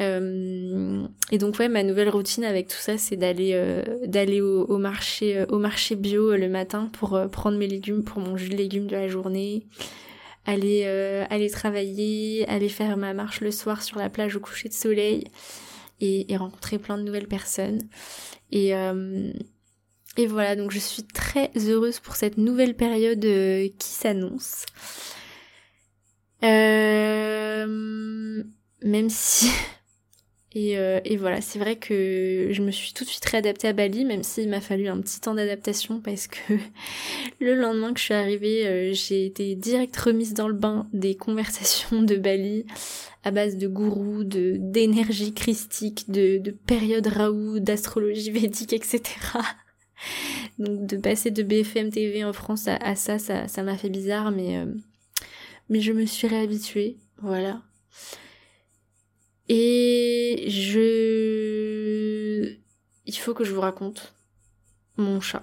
euh, 0.00 1.06
et 1.30 1.38
donc 1.38 1.58
ouais, 1.58 1.68
ma 1.68 1.82
nouvelle 1.82 2.08
routine 2.08 2.44
avec 2.44 2.68
tout 2.68 2.78
ça, 2.78 2.96
c'est 2.96 3.16
d'aller 3.16 3.50
euh, 3.54 3.82
d'aller 4.06 4.40
au, 4.40 4.78
marché 4.78 5.36
euh, 5.36 5.46
au 5.50 5.58
marché 5.58 5.94
bio 5.94 6.34
le 6.36 6.48
matin 6.48 6.88
pour 6.92 7.20
prendre 7.30 7.58
mes 7.58 7.66
légumes 7.66 8.02
pour 8.02 8.20
mon 8.20 8.36
jus 8.36 8.48
de 8.48 8.56
légumes 8.56 8.86
de 8.86 8.96
la 8.96 9.08
journée, 9.08 9.66
aller 10.46 10.84
aller 11.30 11.50
travailler, 11.50 12.48
aller 12.48 12.68
faire 12.68 12.96
ma 12.96 13.12
marche 13.14 13.40
le 13.40 13.50
soir 13.50 13.82
sur 13.82 13.98
la 13.98 14.08
plage 14.08 14.36
au 14.36 14.40
coucher 14.40 14.68
de 14.68 14.74
soleil 14.74 15.24
et, 16.00 16.32
et 16.32 16.36
rencontrer 16.36 16.78
plein 16.78 16.96
de 16.96 17.02
nouvelles 17.02 17.28
personnes. 17.28 17.82
Et 18.52 18.72
et 20.16 20.26
voilà, 20.26 20.56
donc 20.56 20.70
je 20.72 20.78
suis 20.78 21.04
très 21.04 21.50
heureuse 21.56 22.00
pour 22.00 22.16
cette 22.16 22.36
nouvelle 22.36 22.74
période 22.74 23.20
qui 23.20 23.88
s'annonce. 23.88 24.64
même 28.82 29.10
si 29.10 29.50
et, 30.52 30.76
euh, 30.78 31.00
et, 31.04 31.16
voilà, 31.16 31.40
c'est 31.40 31.60
vrai 31.60 31.76
que 31.76 32.48
je 32.50 32.62
me 32.62 32.72
suis 32.72 32.92
tout 32.92 33.04
de 33.04 33.08
suite 33.08 33.24
réadaptée 33.24 33.68
à 33.68 33.72
Bali, 33.72 34.04
même 34.04 34.24
s'il 34.24 34.48
m'a 34.48 34.60
fallu 34.60 34.88
un 34.88 35.00
petit 35.00 35.20
temps 35.20 35.34
d'adaptation 35.34 36.00
parce 36.00 36.26
que 36.26 36.54
le 37.40 37.54
lendemain 37.54 37.92
que 37.92 38.00
je 38.00 38.04
suis 38.06 38.14
arrivée, 38.14 38.66
euh, 38.66 38.92
j'ai 38.92 39.26
été 39.26 39.54
direct 39.54 39.96
remise 39.96 40.34
dans 40.34 40.48
le 40.48 40.54
bain 40.54 40.88
des 40.92 41.14
conversations 41.14 42.02
de 42.02 42.16
Bali 42.16 42.66
à 43.22 43.30
base 43.30 43.58
de 43.58 43.68
gourous, 43.68 44.24
de 44.24 44.56
d'énergie 44.58 45.34
christique, 45.34 46.10
de, 46.10 46.38
de 46.38 46.50
période 46.50 47.06
Raoult, 47.06 47.60
d'astrologie 47.60 48.30
védique, 48.32 48.72
etc. 48.72 49.02
Donc 50.58 50.84
de 50.84 50.96
passer 50.96 51.30
de 51.30 51.44
BFM 51.44 51.90
TV 51.90 52.24
en 52.24 52.32
France 52.32 52.66
à, 52.66 52.96
ça, 52.96 53.18
ça 53.18 53.62
m'a 53.62 53.76
fait 53.76 53.90
bizarre, 53.90 54.32
mais 54.32 54.58
euh, 54.58 54.66
mais 55.68 55.80
je 55.80 55.92
me 55.92 56.06
suis 56.06 56.26
réhabituée, 56.26 56.96
voilà. 57.22 57.62
Et 59.52 60.44
je... 60.48 60.90
Il 63.04 63.16
faut 63.16 63.34
que 63.34 63.42
je 63.42 63.52
vous 63.52 63.60
raconte 63.60 64.14
mon 64.96 65.20
chat. 65.20 65.42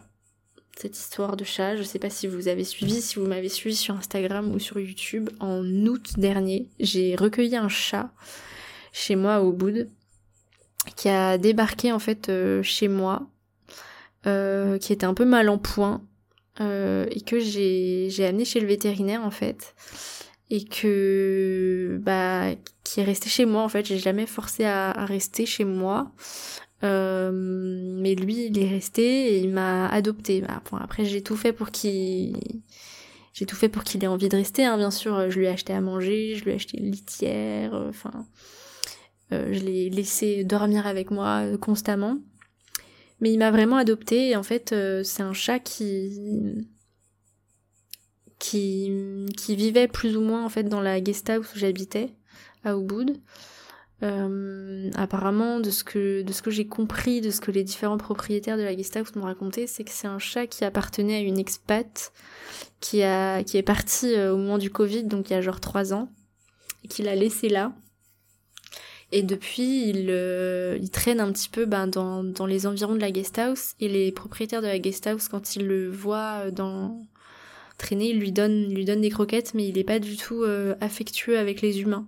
Cette 0.77 0.97
histoire 0.97 1.35
de 1.35 1.43
chat, 1.43 1.75
je 1.75 1.83
sais 1.83 1.99
pas 1.99 2.09
si 2.09 2.25
vous 2.25 2.47
avez 2.47 2.63
suivi, 2.63 3.01
si 3.01 3.19
vous 3.19 3.25
m'avez 3.25 3.49
suivi 3.49 3.75
sur 3.75 3.95
Instagram 3.95 4.55
ou 4.55 4.59
sur 4.59 4.79
YouTube, 4.79 5.29
en 5.41 5.65
août 5.85 6.13
dernier, 6.15 6.69
j'ai 6.79 7.17
recueilli 7.17 7.57
un 7.57 7.67
chat 7.67 8.11
chez 8.93 9.17
moi 9.17 9.41
au 9.41 9.51
Boud, 9.51 9.89
qui 10.95 11.09
a 11.09 11.37
débarqué 11.37 11.91
en 11.91 11.99
fait 11.99 12.31
chez 12.61 12.87
moi, 12.87 13.27
qui 14.23 14.93
était 14.93 15.05
un 15.05 15.13
peu 15.13 15.25
mal 15.25 15.49
en 15.49 15.57
point 15.57 16.01
et 16.61 17.21
que 17.25 17.41
j'ai 17.41 18.25
amené 18.25 18.45
chez 18.45 18.61
le 18.61 18.67
vétérinaire 18.67 19.23
en 19.23 19.31
fait 19.31 19.75
et 20.49 20.63
que 20.63 21.99
bah 22.01 22.55
qui 22.83 23.01
est 23.01 23.03
resté 23.03 23.29
chez 23.29 23.45
moi 23.45 23.63
en 23.63 23.69
fait. 23.69 23.85
J'ai 23.85 23.97
jamais 23.99 24.25
forcé 24.25 24.65
à, 24.65 25.05
rester 25.05 25.45
chez 25.45 25.65
moi. 25.65 26.11
Euh, 26.83 27.31
mais 27.33 28.13
lui 28.13 28.45
il 28.45 28.59
est 28.59 28.69
resté 28.69 29.33
et 29.33 29.39
il 29.39 29.49
m'a 29.49 29.87
adopté. 29.87 30.41
Bah, 30.41 30.61
bon, 30.69 30.77
après 30.77 31.05
j'ai 31.05 31.21
tout 31.21 31.35
fait 31.35 31.53
pour 31.53 31.71
qu'il 31.71 32.37
j'ai 33.33 33.45
tout 33.45 33.55
fait 33.55 33.69
pour 33.69 33.83
qu'il 33.83 34.03
ait 34.03 34.07
envie 34.07 34.29
de 34.29 34.37
rester 34.37 34.65
hein, 34.65 34.77
bien 34.77 34.91
sûr. 34.91 35.29
Je 35.29 35.39
lui 35.39 35.45
ai 35.45 35.49
acheté 35.49 35.73
à 35.73 35.81
manger 35.81 36.35
je 36.35 36.43
lui 36.43 36.51
ai 36.51 36.55
acheté 36.55 36.79
une 36.79 36.91
litière 36.91 37.73
euh, 37.73 37.89
enfin 37.89 38.25
euh, 39.33 39.49
je 39.51 39.59
l'ai 39.59 39.89
laissé 39.89 40.43
dormir 40.43 40.87
avec 40.87 41.11
moi 41.11 41.43
constamment. 41.59 42.19
Mais 43.19 43.31
il 43.31 43.39
m'a 43.39 43.49
vraiment 43.49 43.77
adopté 43.77 44.29
et 44.29 44.35
en 44.35 44.43
fait 44.43 44.73
c'est 45.03 45.23
un 45.23 45.33
chat 45.33 45.59
qui 45.59 46.67
qui, 48.39 49.25
vivait 49.49 49.87
plus 49.87 50.15
ou 50.17 50.21
moins 50.21 50.45
en 50.45 50.49
fait 50.49 50.63
dans 50.63 50.81
la 50.81 51.01
guest 51.01 51.29
house 51.29 51.53
où 51.55 51.59
j'habitais 51.59 52.13
à 52.63 52.75
Ubud. 52.75 53.17
Euh, 54.03 54.91
apparemment, 54.93 55.59
de 55.59 55.71
ce 55.71 55.83
que 55.83 56.21
de 56.21 56.31
ce 56.31 56.43
que 56.43 56.51
j'ai 56.51 56.67
compris, 56.67 57.19
de 57.19 57.31
ce 57.31 57.41
que 57.41 57.49
les 57.49 57.63
différents 57.63 57.97
propriétaires 57.97 58.55
de 58.55 58.61
la 58.61 58.75
guest 58.75 58.95
house 58.95 59.15
m'ont 59.15 59.23
raconté, 59.23 59.65
c'est 59.65 59.83
que 59.83 59.89
c'est 59.89 60.07
un 60.07 60.19
chat 60.19 60.45
qui 60.45 60.63
appartenait 60.63 61.15
à 61.15 61.19
une 61.19 61.39
expat 61.39 62.13
qui 62.79 63.01
a 63.01 63.43
qui 63.43 63.57
est 63.57 63.63
partie 63.63 64.13
euh, 64.13 64.33
au 64.33 64.37
moment 64.37 64.59
du 64.59 64.69
Covid, 64.69 65.05
donc 65.05 65.31
il 65.31 65.33
y 65.33 65.35
a 65.35 65.41
genre 65.41 65.59
trois 65.59 65.95
ans, 65.95 66.09
et 66.83 66.87
qu'il 66.87 67.07
a 67.07 67.15
laissé 67.15 67.49
là. 67.49 67.73
Et 69.11 69.23
depuis, 69.23 69.87
il, 69.89 70.07
euh, 70.09 70.77
il 70.81 70.91
traîne 70.91 71.21
un 71.21 71.31
petit 71.31 71.49
peu 71.49 71.65
ben, 71.65 71.87
dans, 71.87 72.25
dans 72.25 72.45
les 72.45 72.67
environs 72.67 72.93
de 72.93 72.99
la 72.99 73.09
guest 73.09 73.39
house. 73.39 73.73
Et 73.79 73.87
les 73.87 74.11
propriétaires 74.11 74.61
de 74.61 74.67
la 74.67 74.79
guest 74.79 75.07
house, 75.07 75.29
quand 75.29 75.55
ils 75.55 75.65
le 75.65 75.89
voient 75.89 76.51
dans, 76.51 77.07
traîner, 77.77 78.09
il 78.09 78.19
lui 78.19 78.31
donne, 78.31 78.73
lui 78.73 78.85
donne 78.85 79.01
des 79.01 79.09
croquettes, 79.09 79.53
mais 79.53 79.67
il 79.67 79.77
est 79.77 79.83
pas 79.83 79.99
du 79.99 80.17
tout 80.17 80.43
euh, 80.43 80.75
affectueux 80.81 81.37
avec 81.37 81.61
les 81.61 81.81
humains. 81.81 82.07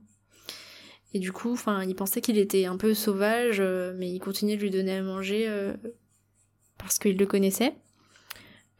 Et 1.13 1.19
du 1.19 1.31
coup, 1.31 1.57
il 1.87 1.95
pensait 1.95 2.21
qu'il 2.21 2.37
était 2.37 2.65
un 2.65 2.77
peu 2.77 2.93
sauvage, 2.93 3.57
euh, 3.59 3.93
mais 3.97 4.09
il 4.11 4.19
continuait 4.19 4.57
de 4.57 4.61
lui 4.61 4.69
donner 4.69 4.97
à 4.97 5.01
manger 5.01 5.45
euh, 5.47 5.73
parce 6.77 6.99
qu'il 6.99 7.17
le 7.17 7.25
connaissait. 7.25 7.73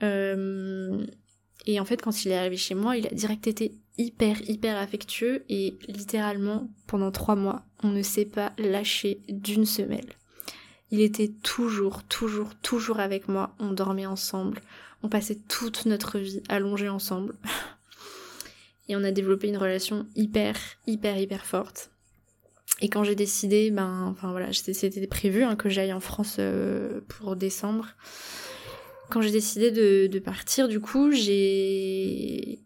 et 0.02 1.80
en 1.80 1.86
fait, 1.86 2.02
quand 2.02 2.26
il 2.26 2.32
est 2.32 2.38
arrivé 2.38 2.58
chez 2.58 2.76
moi, 2.76 2.98
il 2.98 3.08
a 3.08 3.12
direct 3.12 3.48
été 3.48 3.74
hyper, 3.98 4.42
hyper 4.50 4.78
affectueux 4.78 5.44
et 5.50 5.78
littéralement, 5.88 6.70
pendant 6.88 7.12
trois 7.12 7.36
mois, 7.36 7.66
on 7.84 7.90
ne 7.90 8.02
s'est 8.02 8.26
pas 8.26 8.54
lâché 8.58 9.22
d'une 9.28 9.66
semelle. 9.66 10.14
Il 10.92 11.02
était 11.02 11.28
toujours, 11.44 12.04
toujours, 12.04 12.56
toujours 12.56 13.00
avec 13.00 13.28
moi. 13.28 13.56
On 13.60 13.72
dormait 13.72 14.08
ensemble. 14.08 14.62
On 15.04 15.10
passait 15.10 15.38
toute 15.48 15.86
notre 15.86 16.20
vie 16.20 16.42
allongée 16.50 16.90
ensemble. 16.90 17.36
Et 18.88 18.96
on 18.96 19.04
a 19.04 19.12
développé 19.12 19.48
une 19.48 19.58
relation 19.58 20.08
hyper, 20.16 20.56
hyper, 20.88 21.18
hyper 21.18 21.46
forte. 21.46 21.92
Et 22.82 22.90
quand 22.90 23.04
j'ai 23.04 23.16
décidé, 23.16 23.72
ben, 23.72 24.08
enfin 24.10 24.32
voilà, 24.32 24.52
c'était 24.54 25.06
prévu 25.08 25.44
hein, 25.44 25.56
que 25.56 25.70
j'aille 25.70 25.94
en 25.94 26.00
France 26.00 26.38
euh, 26.40 27.02
pour 27.08 27.36
décembre. 27.36 27.88
Quand 29.10 29.22
j'ai 29.22 29.32
décidé 29.32 29.72
de, 29.72 30.20
partir, 30.20 30.68
du 30.68 30.80
coup, 30.80 31.12
j'ai 31.12 32.60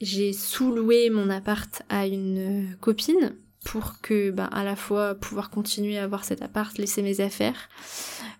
j'ai 0.00 0.32
sous-loué 0.32 1.10
mon 1.10 1.28
appart 1.28 1.82
à 1.88 2.06
une 2.06 2.76
copine 2.80 3.34
pour 3.68 4.00
que, 4.00 4.30
ben, 4.30 4.48
à 4.50 4.64
la 4.64 4.76
fois 4.76 5.14
pouvoir 5.14 5.50
continuer 5.50 5.98
à 5.98 6.04
avoir 6.04 6.24
cet 6.24 6.40
appart, 6.40 6.76
laisser 6.78 7.02
mes 7.02 7.20
affaires, 7.20 7.68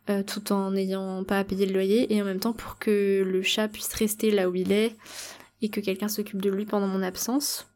euh, 0.08 0.22
tout 0.22 0.52
en 0.52 0.70
n'ayant 0.70 1.22
pas 1.22 1.38
à 1.38 1.44
payer 1.44 1.66
le 1.66 1.74
loyer, 1.74 2.14
et 2.14 2.22
en 2.22 2.24
même 2.24 2.40
temps 2.40 2.54
pour 2.54 2.78
que 2.78 3.22
le 3.26 3.42
chat 3.42 3.68
puisse 3.68 3.92
rester 3.92 4.30
là 4.30 4.48
où 4.48 4.54
il 4.54 4.72
est 4.72 4.96
et 5.60 5.68
que 5.68 5.80
quelqu'un 5.80 6.08
s'occupe 6.08 6.40
de 6.40 6.48
lui 6.48 6.64
pendant 6.64 6.86
mon 6.86 7.02
absence. 7.02 7.66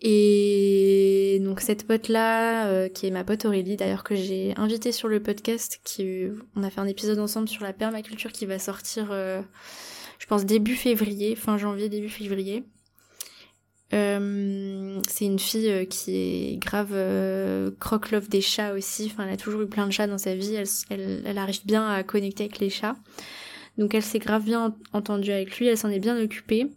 Et 0.00 1.40
donc 1.42 1.60
cette 1.60 1.88
pote 1.88 2.06
là, 2.06 2.68
euh, 2.68 2.88
qui 2.88 3.08
est 3.08 3.10
ma 3.10 3.24
pote 3.24 3.44
Aurélie 3.44 3.76
d'ailleurs 3.76 4.04
que 4.04 4.14
j'ai 4.14 4.54
invitée 4.56 4.92
sur 4.92 5.08
le 5.08 5.20
podcast, 5.20 5.80
qui 5.82 6.26
on 6.54 6.62
a 6.62 6.70
fait 6.70 6.80
un 6.80 6.86
épisode 6.86 7.18
ensemble 7.18 7.48
sur 7.48 7.64
la 7.64 7.72
permaculture 7.72 8.30
qui 8.30 8.46
va 8.46 8.60
sortir, 8.60 9.08
euh, 9.10 9.42
je 10.20 10.26
pense 10.26 10.44
début 10.44 10.76
février, 10.76 11.34
fin 11.34 11.58
janvier 11.58 11.88
début 11.88 12.10
février. 12.10 12.64
Euh, 13.94 15.00
c'est 15.08 15.24
une 15.24 15.38
fille 15.38 15.70
euh, 15.70 15.84
qui 15.86 16.16
est 16.16 16.56
grave 16.58 16.90
euh, 16.92 17.70
croque-love 17.80 18.28
des 18.28 18.40
chats 18.40 18.74
aussi. 18.74 19.10
Enfin, 19.12 19.26
elle 19.26 19.34
a 19.34 19.36
toujours 19.36 19.62
eu 19.62 19.66
plein 19.66 19.86
de 19.86 19.92
chats 19.92 20.06
dans 20.06 20.18
sa 20.18 20.34
vie. 20.34 20.54
Elle, 20.54 20.66
elle, 20.90 21.22
elle 21.24 21.38
arrive 21.38 21.64
bien 21.64 21.88
à 21.88 22.02
connecter 22.02 22.44
avec 22.44 22.58
les 22.58 22.70
chats. 22.70 22.96
Donc 23.78 23.94
elle 23.94 24.02
s'est 24.02 24.18
grave 24.18 24.44
bien 24.44 24.74
entendue 24.92 25.30
avec 25.30 25.58
lui. 25.58 25.68
Elle 25.68 25.78
s'en 25.78 25.90
est 25.90 26.00
bien 26.00 26.20
occupée. 26.20 26.68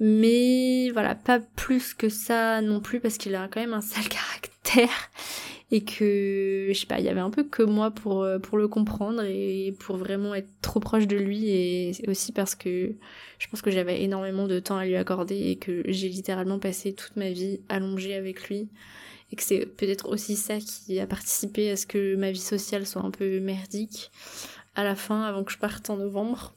Mais 0.00 0.90
voilà, 0.90 1.14
pas 1.14 1.38
plus 1.38 1.94
que 1.94 2.08
ça 2.08 2.60
non 2.60 2.80
plus 2.80 2.98
parce 2.98 3.18
qu'il 3.18 3.36
a 3.36 3.46
quand 3.48 3.60
même 3.60 3.74
un 3.74 3.80
sale 3.80 4.08
caractère 4.08 5.10
et 5.72 5.82
que 5.82 6.68
je 6.68 6.78
sais 6.78 6.86
pas, 6.86 7.00
il 7.00 7.06
y 7.06 7.08
avait 7.08 7.20
un 7.20 7.30
peu 7.30 7.44
que 7.44 7.62
moi 7.62 7.90
pour 7.90 8.26
pour 8.42 8.58
le 8.58 8.68
comprendre 8.68 9.22
et 9.24 9.74
pour 9.80 9.96
vraiment 9.96 10.34
être 10.34 10.48
trop 10.60 10.80
proche 10.80 11.06
de 11.06 11.16
lui 11.16 11.48
et 11.48 11.92
aussi 12.08 12.30
parce 12.30 12.54
que 12.54 12.92
je 13.38 13.48
pense 13.48 13.62
que 13.62 13.70
j'avais 13.70 14.02
énormément 14.02 14.46
de 14.46 14.60
temps 14.60 14.76
à 14.76 14.84
lui 14.84 14.96
accorder 14.96 15.36
et 15.36 15.56
que 15.56 15.82
j'ai 15.88 16.10
littéralement 16.10 16.58
passé 16.58 16.92
toute 16.92 17.16
ma 17.16 17.30
vie 17.30 17.60
allongée 17.70 18.14
avec 18.14 18.48
lui 18.48 18.68
et 19.32 19.36
que 19.36 19.42
c'est 19.42 19.64
peut-être 19.64 20.08
aussi 20.08 20.36
ça 20.36 20.58
qui 20.58 21.00
a 21.00 21.06
participé 21.06 21.70
à 21.70 21.76
ce 21.76 21.86
que 21.86 22.16
ma 22.16 22.30
vie 22.30 22.38
sociale 22.38 22.86
soit 22.86 23.02
un 23.02 23.10
peu 23.10 23.40
merdique 23.40 24.10
à 24.74 24.84
la 24.84 24.94
fin 24.94 25.22
avant 25.22 25.42
que 25.42 25.52
je 25.52 25.58
parte 25.58 25.88
en 25.88 25.96
novembre. 25.96 26.54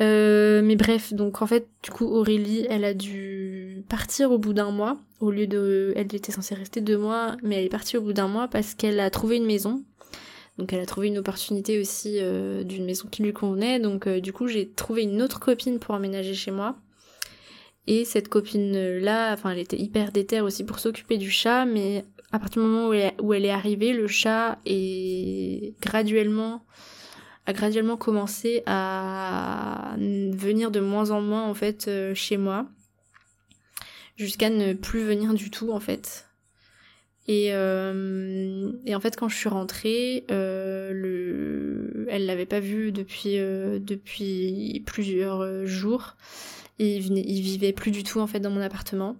Euh, 0.00 0.62
mais 0.62 0.76
bref, 0.76 1.12
donc 1.12 1.42
en 1.42 1.46
fait, 1.46 1.68
du 1.82 1.90
coup, 1.90 2.06
Aurélie, 2.06 2.66
elle 2.70 2.84
a 2.84 2.94
dû 2.94 3.84
partir 3.88 4.30
au 4.30 4.38
bout 4.38 4.52
d'un 4.52 4.70
mois, 4.70 4.98
au 5.20 5.30
lieu 5.30 5.46
de... 5.46 5.92
Elle 5.96 6.14
était 6.14 6.32
censée 6.32 6.54
rester 6.54 6.80
deux 6.80 6.98
mois, 6.98 7.36
mais 7.42 7.56
elle 7.56 7.64
est 7.64 7.70
partie 7.70 7.96
au 7.96 8.02
bout 8.02 8.12
d'un 8.12 8.28
mois 8.28 8.48
parce 8.48 8.74
qu'elle 8.74 9.00
a 9.00 9.10
trouvé 9.10 9.36
une 9.36 9.46
maison. 9.46 9.82
Donc 10.58 10.72
elle 10.72 10.80
a 10.80 10.86
trouvé 10.86 11.08
une 11.08 11.18
opportunité 11.18 11.80
aussi 11.80 12.18
euh, 12.18 12.64
d'une 12.64 12.84
maison 12.84 13.08
qui 13.10 13.22
lui 13.22 13.32
convenait. 13.32 13.80
Donc 13.80 14.06
euh, 14.06 14.20
du 14.20 14.32
coup, 14.32 14.46
j'ai 14.48 14.68
trouvé 14.68 15.02
une 15.02 15.22
autre 15.22 15.40
copine 15.40 15.78
pour 15.78 15.94
emménager 15.94 16.34
chez 16.34 16.50
moi. 16.50 16.76
Et 17.86 18.04
cette 18.04 18.28
copine-là, 18.28 19.32
enfin, 19.32 19.50
elle 19.50 19.60
était 19.60 19.78
hyper 19.78 20.12
déterre 20.12 20.44
aussi 20.44 20.64
pour 20.64 20.78
s'occuper 20.78 21.16
du 21.16 21.30
chat, 21.30 21.64
mais 21.64 22.04
à 22.32 22.38
partir 22.38 22.62
du 22.62 22.68
moment 22.68 22.88
où 22.88 22.92
elle, 22.92 23.14
où 23.20 23.32
elle 23.32 23.46
est 23.46 23.50
arrivée, 23.50 23.94
le 23.94 24.06
chat 24.06 24.58
est 24.66 25.74
graduellement 25.80 26.62
a 27.48 27.54
graduellement 27.54 27.96
commencé 27.96 28.62
à 28.66 29.96
venir 29.96 30.70
de 30.70 30.80
moins 30.80 31.10
en 31.10 31.22
moins 31.22 31.48
en 31.48 31.54
fait 31.54 31.88
euh, 31.88 32.14
chez 32.14 32.36
moi 32.36 32.66
jusqu'à 34.16 34.50
ne 34.50 34.74
plus 34.74 35.02
venir 35.02 35.32
du 35.32 35.50
tout 35.50 35.72
en 35.72 35.80
fait. 35.80 36.26
Et, 37.26 37.54
euh, 37.54 38.70
en 38.94 39.00
fait 39.00 39.16
quand 39.16 39.30
je 39.30 39.36
suis 39.36 39.48
rentrée 39.48 40.26
euh, 40.30 40.92
le 40.92 42.06
elle 42.10 42.26
l'avait 42.26 42.44
pas 42.44 42.60
vu 42.60 42.92
depuis 42.92 43.36
depuis 43.38 44.82
plusieurs 44.84 45.64
jours. 45.64 46.16
Et 46.78 46.96
il, 46.96 47.02
venait, 47.02 47.24
il 47.26 47.40
vivait 47.40 47.72
plus 47.72 47.90
du 47.92 48.04
tout 48.04 48.20
en 48.20 48.26
fait 48.26 48.40
dans 48.40 48.50
mon 48.50 48.60
appartement. 48.60 49.16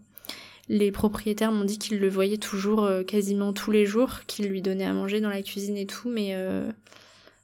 Les 0.69 0.93
propriétaires 0.93 1.51
m'ont 1.51 1.65
dit 1.65 1.79
qu'ils 1.79 1.99
le 1.99 2.11
voyaient 2.11 2.37
toujours 2.37 2.87
quasiment 3.07 3.55
tous 3.55 3.71
les 3.71 3.87
jours, 3.87 4.21
qu'ils 4.27 4.49
lui 4.49 4.61
donnaient 4.61 4.85
à 4.85 4.93
manger 4.93 5.23
dans 5.23 5.31
la 5.31 5.41
cuisine 5.41 5.79
et 5.79 5.87
tout, 5.87 6.11
mais 6.11 6.37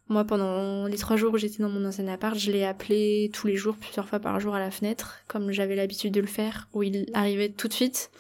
moi, 0.09 0.25
pendant 0.25 0.87
les 0.87 0.99
trois 0.99 1.17
jours 1.17 1.33
où 1.33 1.39
j'étais 1.39 1.63
dans 1.63 1.71
mon 1.71 1.85
ancien 1.87 2.07
appart, 2.09 2.39
je 2.39 2.51
l'ai 2.51 2.65
appelé 2.65 3.31
tous 3.33 3.47
les 3.47 3.57
jours, 3.57 3.77
plusieurs 3.77 4.07
fois 4.07 4.21
par 4.21 4.39
jour 4.39 4.55
à 4.55 4.59
la 4.59 4.71
fenêtre, 4.71 5.21
comme 5.29 5.51
j'avais 5.51 5.77
l'habitude 5.77 6.13
de 6.13 6.21
le 6.21 6.27
faire, 6.27 6.69
où 6.75 6.83
il 6.83 7.07
arrivait 7.15 7.49
tout 7.49 7.69
de 7.69 7.73
suite. 7.73 8.11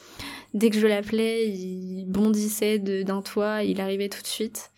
Dès 0.54 0.70
que 0.70 0.78
je 0.78 0.86
l'appelais, 0.86 1.48
il 1.50 2.06
bondissait 2.06 2.78
d'un 2.78 3.20
toit, 3.20 3.64
il 3.64 3.80
arrivait 3.82 4.08
tout 4.08 4.22
de 4.22 4.26
suite. 4.26 4.70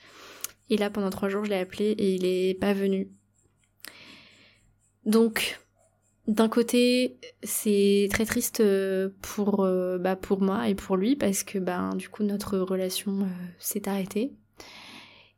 Et 0.69 0.77
là, 0.77 0.91
pendant 0.91 1.11
trois 1.11 1.29
jours, 1.29 1.45
je 1.45 1.51
l'ai 1.51 1.59
appelé 1.59 1.91
et 1.91 2.15
il 2.15 2.25
est 2.25 2.55
pas 2.55 2.73
venu. 2.73 3.09
Donc, 5.05 5.61
d'un 6.27 6.49
côté, 6.49 7.19
c'est 7.45 8.09
très 8.11 8.25
triste 8.25 8.59
euh, 8.59 9.11
pour, 9.23 9.65
euh, 9.65 9.97
bah, 9.99 10.17
pour 10.17 10.43
moi 10.43 10.69
et 10.69 10.75
pour 10.75 10.97
lui, 10.97 11.15
parce 11.15 11.45
que, 11.45 11.59
ben, 11.59 11.95
du 11.95 12.09
coup, 12.09 12.25
notre 12.25 12.59
relation 12.59 13.21
euh, 13.21 13.27
s'est 13.61 13.89
arrêtée. 13.89 14.33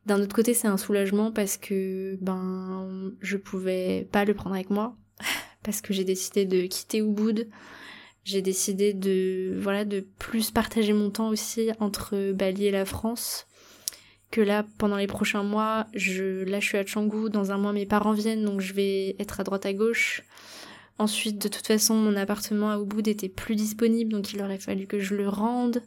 D'un 0.09 0.23
autre 0.23 0.33
côté, 0.35 0.55
c'est 0.55 0.67
un 0.67 0.77
soulagement 0.77 1.31
parce 1.31 1.55
que 1.55 2.17
ben 2.19 3.13
je 3.21 3.37
pouvais 3.37 4.07
pas 4.11 4.25
le 4.25 4.33
prendre 4.33 4.55
avec 4.55 4.71
moi 4.71 4.97
parce 5.63 5.81
que 5.81 5.93
j'ai 5.93 6.03
décidé 6.03 6.45
de 6.45 6.65
quitter 6.65 6.97
Ubud. 6.97 7.47
J'ai 8.23 8.41
décidé 8.41 8.95
de 8.95 9.55
voilà 9.61 9.85
de 9.85 9.99
plus 10.17 10.49
partager 10.49 10.93
mon 10.93 11.11
temps 11.11 11.29
aussi 11.29 11.69
entre 11.79 12.31
Bali 12.31 12.65
et 12.65 12.71
la 12.71 12.85
France. 12.85 13.45
Que 14.31 14.41
là, 14.41 14.65
pendant 14.79 14.97
les 14.97 15.05
prochains 15.05 15.43
mois, 15.43 15.85
je 15.93 16.43
là 16.43 16.59
suis 16.59 16.79
à 16.79 16.83
Canggu. 16.83 17.29
Dans 17.29 17.51
un 17.51 17.59
mois, 17.59 17.71
mes 17.71 17.85
parents 17.85 18.13
viennent, 18.13 18.45
donc 18.45 18.61
je 18.61 18.73
vais 18.73 19.15
être 19.19 19.39
à 19.39 19.43
droite 19.43 19.67
à 19.67 19.73
gauche. 19.73 20.23
Ensuite, 20.97 21.37
de 21.37 21.49
toute 21.49 21.67
façon, 21.67 21.93
mon 21.93 22.15
appartement 22.15 22.71
à 22.71 22.79
Ubud 22.79 23.07
était 23.07 23.29
plus 23.29 23.55
disponible, 23.55 24.11
donc 24.11 24.33
il 24.33 24.41
aurait 24.41 24.57
fallu 24.57 24.87
que 24.87 24.97
je 24.97 25.13
le 25.13 25.29
rende. 25.29 25.83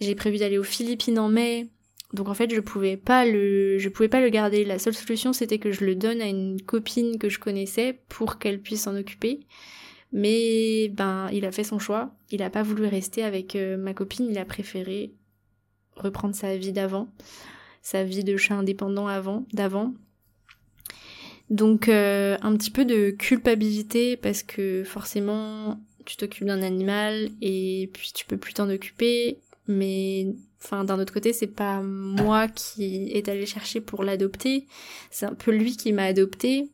J'ai 0.00 0.14
prévu 0.14 0.38
d'aller 0.38 0.58
aux 0.58 0.62
Philippines 0.62 1.18
en 1.18 1.28
mai. 1.28 1.66
Donc 2.12 2.28
en 2.28 2.34
fait, 2.34 2.54
je 2.54 2.60
pouvais 2.60 2.96
pas 2.96 3.24
le, 3.24 3.78
je 3.78 3.88
pouvais 3.88 4.08
pas 4.08 4.20
le 4.20 4.28
garder. 4.28 4.64
La 4.64 4.78
seule 4.78 4.94
solution, 4.94 5.32
c'était 5.32 5.58
que 5.58 5.72
je 5.72 5.84
le 5.84 5.94
donne 5.94 6.20
à 6.20 6.26
une 6.26 6.60
copine 6.60 7.18
que 7.18 7.28
je 7.28 7.38
connaissais 7.38 8.00
pour 8.08 8.38
qu'elle 8.38 8.60
puisse 8.60 8.82
s'en 8.82 8.96
occuper. 8.96 9.46
Mais 10.12 10.88
ben, 10.90 11.30
il 11.32 11.46
a 11.46 11.52
fait 11.52 11.64
son 11.64 11.78
choix. 11.78 12.14
Il 12.30 12.42
a 12.42 12.50
pas 12.50 12.62
voulu 12.62 12.86
rester 12.86 13.22
avec 13.22 13.56
euh, 13.56 13.78
ma 13.78 13.94
copine. 13.94 14.26
Il 14.30 14.38
a 14.38 14.44
préféré 14.44 15.14
reprendre 15.96 16.34
sa 16.34 16.56
vie 16.56 16.72
d'avant, 16.72 17.08
sa 17.80 18.04
vie 18.04 18.24
de 18.24 18.36
chat 18.36 18.54
indépendant 18.54 19.06
avant, 19.06 19.46
d'avant. 19.52 19.94
Donc 21.50 21.88
euh, 21.88 22.36
un 22.42 22.56
petit 22.56 22.70
peu 22.70 22.84
de 22.84 23.10
culpabilité 23.10 24.16
parce 24.16 24.42
que 24.42 24.84
forcément 24.84 25.80
tu 26.06 26.16
t'occupes 26.16 26.46
d'un 26.46 26.62
animal 26.62 27.30
et 27.40 27.90
puis 27.92 28.12
tu 28.14 28.24
peux 28.26 28.36
plus 28.36 28.54
t'en 28.54 28.68
occuper. 28.70 29.38
Mais 29.68 30.34
enfin 30.62 30.84
d'un 30.84 30.98
autre 30.98 31.12
côté 31.12 31.32
c'est 31.32 31.46
pas 31.46 31.82
moi 31.82 32.48
qui 32.48 33.10
est 33.12 33.28
allé 33.28 33.46
chercher 33.46 33.80
pour 33.80 34.02
l'adopter, 34.04 34.66
c'est 35.10 35.26
un 35.26 35.34
peu 35.34 35.50
lui 35.50 35.76
qui 35.76 35.92
m'a 35.92 36.04
adopté 36.04 36.70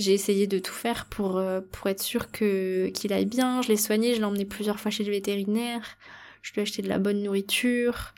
j'ai 0.00 0.14
essayé 0.14 0.46
de 0.46 0.58
tout 0.58 0.72
faire 0.72 1.06
pour, 1.10 1.36
euh, 1.36 1.60
pour 1.72 1.88
être 1.88 2.02
sûr 2.02 2.30
que, 2.30 2.88
qu'il 2.88 3.12
aille 3.12 3.26
bien. 3.26 3.60
Je 3.60 3.68
l'ai 3.68 3.76
soigné, 3.76 4.14
je 4.14 4.18
l'ai 4.18 4.24
emmené 4.24 4.46
plusieurs 4.46 4.80
fois 4.80 4.90
chez 4.90 5.04
le 5.04 5.12
vétérinaire. 5.12 5.98
Je 6.40 6.52
lui 6.52 6.60
ai 6.60 6.62
acheté 6.62 6.80
de 6.80 6.88
la 6.88 6.98
bonne 6.98 7.22
nourriture. 7.22 8.14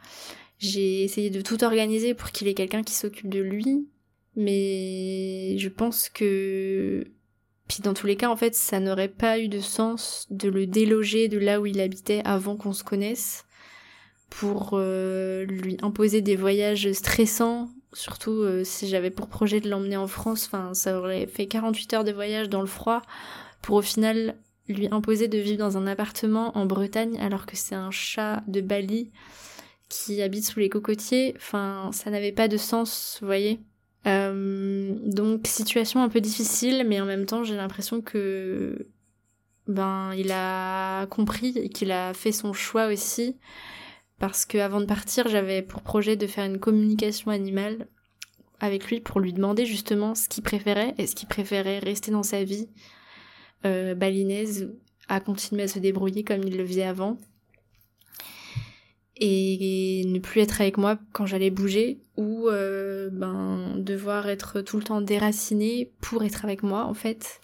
J'ai 0.58 1.02
essayé 1.02 1.28
de 1.28 1.40
tout 1.40 1.64
organiser 1.64 2.14
pour 2.14 2.30
qu'il 2.30 2.46
ait 2.46 2.54
quelqu'un 2.54 2.84
qui 2.84 2.94
s'occupe 2.94 3.28
de 3.28 3.40
lui. 3.40 3.88
Mais 4.36 5.58
je 5.58 5.68
pense 5.68 6.08
que... 6.08 7.04
Puis 7.66 7.82
dans 7.82 7.94
tous 7.94 8.06
les 8.06 8.16
cas, 8.16 8.28
en 8.28 8.36
fait, 8.36 8.54
ça 8.54 8.78
n'aurait 8.78 9.08
pas 9.08 9.40
eu 9.40 9.48
de 9.48 9.58
sens 9.58 10.28
de 10.30 10.48
le 10.48 10.68
déloger 10.68 11.26
de 11.26 11.38
là 11.38 11.60
où 11.60 11.66
il 11.66 11.80
habitait 11.80 12.22
avant 12.24 12.56
qu'on 12.56 12.72
se 12.72 12.84
connaisse 12.84 13.44
pour 14.38 14.70
euh, 14.74 15.44
lui 15.44 15.76
imposer 15.82 16.20
des 16.20 16.36
voyages 16.36 16.90
stressants 16.92 17.68
Surtout 17.94 18.42
euh, 18.42 18.64
si 18.64 18.88
j'avais 18.88 19.10
pour 19.10 19.28
projet 19.28 19.60
de 19.60 19.68
l'emmener 19.68 19.98
en 19.98 20.06
France, 20.06 20.46
enfin 20.46 20.72
ça 20.72 20.98
aurait 20.98 21.26
fait 21.26 21.46
48 21.46 21.94
heures 21.94 22.04
de 22.04 22.12
voyage 22.12 22.48
dans 22.48 22.62
le 22.62 22.66
froid 22.66 23.02
pour 23.60 23.76
au 23.76 23.82
final 23.82 24.36
lui 24.66 24.88
imposer 24.90 25.28
de 25.28 25.36
vivre 25.36 25.58
dans 25.58 25.76
un 25.76 25.86
appartement 25.86 26.56
en 26.56 26.64
Bretagne 26.64 27.18
alors 27.20 27.44
que 27.44 27.54
c'est 27.56 27.74
un 27.74 27.90
chat 27.90 28.42
de 28.46 28.62
Bali 28.62 29.10
qui 29.90 30.22
habite 30.22 30.46
sous 30.46 30.58
les 30.58 30.70
cocotiers. 30.70 31.34
Enfin, 31.36 31.90
ça 31.92 32.10
n'avait 32.10 32.32
pas 32.32 32.48
de 32.48 32.56
sens, 32.56 33.18
vous 33.20 33.26
voyez. 33.26 33.60
Euh, 34.06 34.94
donc 35.04 35.46
situation 35.46 36.02
un 36.02 36.08
peu 36.08 36.22
difficile, 36.22 36.86
mais 36.88 36.98
en 36.98 37.04
même 37.04 37.26
temps 37.26 37.44
j'ai 37.44 37.56
l'impression 37.56 38.00
que 38.00 38.86
ben 39.68 40.12
il 40.16 40.32
a 40.32 41.06
compris 41.06 41.52
et 41.56 41.68
qu'il 41.68 41.92
a 41.92 42.14
fait 42.14 42.32
son 42.32 42.54
choix 42.54 42.86
aussi 42.86 43.36
parce 44.22 44.44
que 44.44 44.58
avant 44.58 44.80
de 44.80 44.86
partir, 44.86 45.26
j'avais 45.26 45.62
pour 45.62 45.82
projet 45.82 46.14
de 46.14 46.28
faire 46.28 46.44
une 46.44 46.60
communication 46.60 47.32
animale 47.32 47.88
avec 48.60 48.86
lui 48.86 49.00
pour 49.00 49.18
lui 49.18 49.32
demander 49.32 49.66
justement 49.66 50.14
ce 50.14 50.28
qu'il 50.28 50.44
préférait. 50.44 50.94
Est-ce 50.96 51.16
qu'il 51.16 51.26
préférait 51.26 51.80
rester 51.80 52.12
dans 52.12 52.22
sa 52.22 52.44
vie 52.44 52.68
euh, 53.66 53.96
balinaise, 53.96 54.70
à 55.08 55.18
continuer 55.18 55.64
à 55.64 55.68
se 55.68 55.80
débrouiller 55.80 56.22
comme 56.22 56.44
il 56.44 56.56
le 56.56 56.64
faisait 56.64 56.84
avant 56.84 57.18
et 59.16 60.04
ne 60.06 60.20
plus 60.20 60.40
être 60.40 60.60
avec 60.60 60.78
moi 60.78 61.00
quand 61.12 61.26
j'allais 61.26 61.50
bouger 61.50 61.98
ou 62.16 62.48
euh, 62.48 63.10
ben 63.10 63.74
devoir 63.76 64.28
être 64.28 64.60
tout 64.60 64.76
le 64.76 64.84
temps 64.84 65.00
déraciné 65.00 65.90
pour 66.00 66.22
être 66.22 66.44
avec 66.44 66.62
moi 66.62 66.84
en 66.84 66.94
fait 66.94 67.40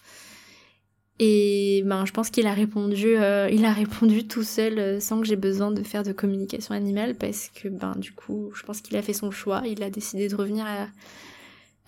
et 1.20 1.82
ben, 1.84 2.06
je 2.06 2.12
pense 2.12 2.30
qu'il 2.30 2.46
a 2.46 2.52
répondu, 2.52 3.16
euh, 3.16 3.48
il 3.50 3.64
a 3.64 3.72
répondu 3.72 4.28
tout 4.28 4.44
seul 4.44 4.78
euh, 4.78 5.00
sans 5.00 5.20
que 5.20 5.26
j'ai 5.26 5.36
besoin 5.36 5.72
de 5.72 5.82
faire 5.82 6.04
de 6.04 6.12
communication 6.12 6.74
animale 6.74 7.16
parce 7.16 7.48
que 7.48 7.68
ben 7.68 7.94
du 7.96 8.12
coup, 8.12 8.52
je 8.54 8.62
pense 8.62 8.80
qu'il 8.80 8.96
a 8.96 9.02
fait 9.02 9.12
son 9.12 9.32
choix. 9.32 9.62
Il 9.66 9.82
a 9.82 9.90
décidé 9.90 10.28
de 10.28 10.36
revenir 10.36 10.64
à, 10.66 10.86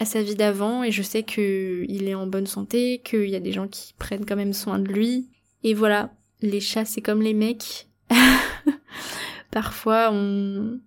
sa 0.05 0.23
vie 0.23 0.35
d'avant 0.35 0.83
et 0.83 0.91
je 0.91 1.03
sais 1.03 1.23
que 1.23 1.85
il 1.87 2.09
est 2.09 2.15
en 2.15 2.27
bonne 2.27 2.47
santé, 2.47 3.03
qu'il 3.05 3.29
y 3.29 3.37
a 3.37 3.41
des 3.41 3.53
gens 3.53 3.69
qui 3.69 3.93
prennent 3.99 4.25
quand 4.25 4.37
même 4.37 4.55
soin 4.55 4.79
de 4.79 4.89
lui. 4.89 5.29
Et 5.63 5.75
voilà, 5.75 6.13
les 6.41 6.61
chats 6.61 6.85
c'est 6.85 7.03
comme 7.03 7.23
les 7.23 7.35
mecs. 7.35 7.87
Parfois, 9.53 10.11
on, 10.13 10.81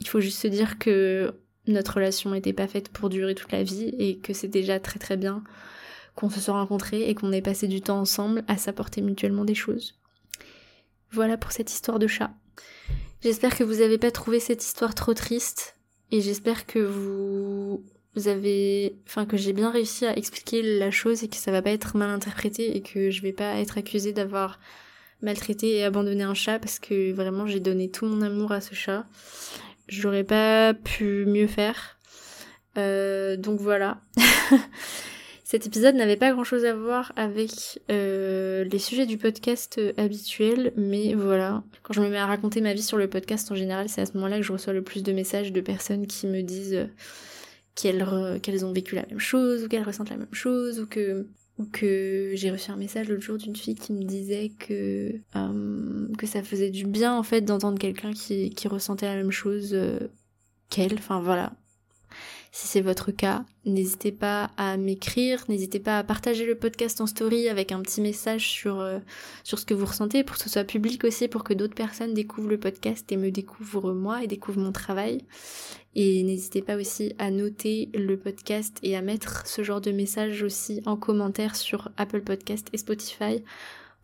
il 0.00 0.08
faut 0.08 0.20
juste 0.20 0.40
se 0.40 0.48
dire 0.48 0.78
que 0.78 1.32
notre 1.66 1.94
relation 1.94 2.30
n'était 2.32 2.52
pas 2.52 2.66
faite 2.66 2.90
pour 2.90 3.08
durer 3.08 3.34
toute 3.34 3.52
la 3.52 3.62
vie 3.62 3.94
et 3.98 4.18
que 4.18 4.34
c'est 4.34 4.48
déjà 4.48 4.80
très 4.80 4.98
très 4.98 5.16
bien 5.16 5.42
qu'on 6.14 6.30
se 6.30 6.40
soit 6.40 6.54
rencontrés 6.54 7.08
et 7.08 7.14
qu'on 7.14 7.32
ait 7.32 7.42
passé 7.42 7.66
du 7.66 7.80
temps 7.80 8.00
ensemble 8.00 8.44
à 8.48 8.56
s'apporter 8.56 9.00
mutuellement 9.00 9.44
des 9.44 9.54
choses. 9.54 9.98
Voilà 11.10 11.36
pour 11.36 11.52
cette 11.52 11.72
histoire 11.72 11.98
de 11.98 12.06
chat. 12.06 12.30
J'espère 13.22 13.56
que 13.56 13.64
vous 13.64 13.76
n'avez 13.76 13.98
pas 13.98 14.10
trouvé 14.10 14.40
cette 14.40 14.64
histoire 14.64 14.94
trop 14.94 15.14
triste 15.14 15.76
et 16.10 16.20
j'espère 16.20 16.66
que 16.66 16.78
vous, 16.78 17.82
avez, 18.26 18.96
enfin 19.06 19.24
que 19.24 19.36
j'ai 19.36 19.52
bien 19.52 19.70
réussi 19.70 20.06
à 20.06 20.16
expliquer 20.16 20.62
la 20.78 20.90
chose 20.90 21.24
et 21.24 21.28
que 21.28 21.36
ça 21.36 21.50
va 21.50 21.62
pas 21.62 21.70
être 21.70 21.96
mal 21.96 22.10
interprété 22.10 22.76
et 22.76 22.82
que 22.82 23.10
je 23.10 23.22
vais 23.22 23.32
pas 23.32 23.56
être 23.56 23.78
accusée 23.78 24.12
d'avoir 24.12 24.60
maltraité 25.22 25.76
et 25.76 25.84
abandonné 25.84 26.22
un 26.22 26.34
chat 26.34 26.58
parce 26.58 26.78
que 26.78 27.12
vraiment 27.12 27.46
j'ai 27.46 27.60
donné 27.60 27.90
tout 27.90 28.04
mon 28.04 28.20
amour 28.20 28.52
à 28.52 28.60
ce 28.60 28.74
chat. 28.74 29.06
J'aurais 29.88 30.24
pas 30.24 30.74
pu 30.74 31.24
mieux 31.26 31.46
faire. 31.46 31.98
Euh, 32.76 33.36
donc 33.36 33.60
voilà. 33.60 34.00
Cet 35.54 35.68
épisode 35.68 35.94
n'avait 35.94 36.16
pas 36.16 36.32
grand 36.32 36.42
chose 36.42 36.64
à 36.64 36.74
voir 36.74 37.12
avec 37.14 37.80
euh, 37.88 38.64
les 38.64 38.80
sujets 38.80 39.06
du 39.06 39.18
podcast 39.18 39.76
euh, 39.78 39.92
habituel, 39.96 40.72
mais 40.76 41.14
voilà. 41.14 41.62
Quand 41.84 41.94
je 41.94 42.00
me 42.00 42.08
mets 42.08 42.18
à 42.18 42.26
raconter 42.26 42.60
ma 42.60 42.74
vie 42.74 42.82
sur 42.82 42.96
le 42.96 43.08
podcast 43.08 43.52
en 43.52 43.54
général, 43.54 43.88
c'est 43.88 44.00
à 44.00 44.06
ce 44.06 44.14
moment-là 44.14 44.38
que 44.38 44.42
je 44.42 44.50
reçois 44.50 44.72
le 44.72 44.82
plus 44.82 45.04
de 45.04 45.12
messages 45.12 45.52
de 45.52 45.60
personnes 45.60 46.08
qui 46.08 46.26
me 46.26 46.42
disent 46.42 46.74
euh, 46.74 48.38
qu'elles 48.40 48.64
ont 48.64 48.72
vécu 48.72 48.96
la 48.96 49.06
même 49.06 49.20
chose, 49.20 49.62
ou 49.62 49.68
qu'elles 49.68 49.84
ressentent 49.84 50.10
la 50.10 50.16
même 50.16 50.26
chose, 50.32 50.80
ou 50.80 50.86
que 50.86 52.32
j'ai 52.34 52.50
reçu 52.50 52.72
un 52.72 52.76
message 52.76 53.08
l'autre 53.08 53.22
jour 53.22 53.38
d'une 53.38 53.54
fille 53.54 53.76
qui 53.76 53.92
me 53.92 54.02
disait 54.02 54.50
que 54.58 55.20
ça 56.24 56.42
faisait 56.42 56.70
du 56.70 56.84
bien 56.84 57.16
en 57.16 57.22
fait 57.22 57.42
d'entendre 57.42 57.78
quelqu'un 57.78 58.12
qui 58.12 58.66
ressentait 58.66 59.06
la 59.06 59.14
même 59.14 59.30
chose 59.30 59.78
qu'elle. 60.68 60.94
Enfin 60.94 61.20
voilà, 61.20 61.52
si 62.54 62.68
c'est 62.68 62.82
votre 62.82 63.10
cas, 63.10 63.44
n'hésitez 63.64 64.12
pas 64.12 64.52
à 64.56 64.76
m'écrire, 64.76 65.44
n'hésitez 65.48 65.80
pas 65.80 65.98
à 65.98 66.04
partager 66.04 66.46
le 66.46 66.54
podcast 66.54 67.00
en 67.00 67.08
story 67.08 67.48
avec 67.48 67.72
un 67.72 67.82
petit 67.82 68.00
message 68.00 68.48
sur, 68.48 68.78
euh, 68.78 69.00
sur 69.42 69.58
ce 69.58 69.66
que 69.66 69.74
vous 69.74 69.86
ressentez 69.86 70.22
pour 70.22 70.36
que 70.36 70.42
ce 70.44 70.48
soit 70.48 70.62
public 70.62 71.02
aussi, 71.02 71.26
pour 71.26 71.42
que 71.42 71.52
d'autres 71.52 71.74
personnes 71.74 72.14
découvrent 72.14 72.50
le 72.50 72.60
podcast 72.60 73.10
et 73.10 73.16
me 73.16 73.32
découvrent 73.32 73.92
moi 73.92 74.22
et 74.22 74.28
découvrent 74.28 74.60
mon 74.60 74.70
travail. 74.70 75.24
Et 75.96 76.22
n'hésitez 76.22 76.62
pas 76.62 76.76
aussi 76.76 77.12
à 77.18 77.32
noter 77.32 77.88
le 77.92 78.16
podcast 78.16 78.78
et 78.84 78.94
à 78.94 79.02
mettre 79.02 79.48
ce 79.48 79.64
genre 79.64 79.80
de 79.80 79.90
message 79.90 80.44
aussi 80.44 80.80
en 80.86 80.96
commentaire 80.96 81.56
sur 81.56 81.90
Apple 81.96 82.20
Podcast 82.20 82.68
et 82.72 82.78
Spotify 82.78 83.42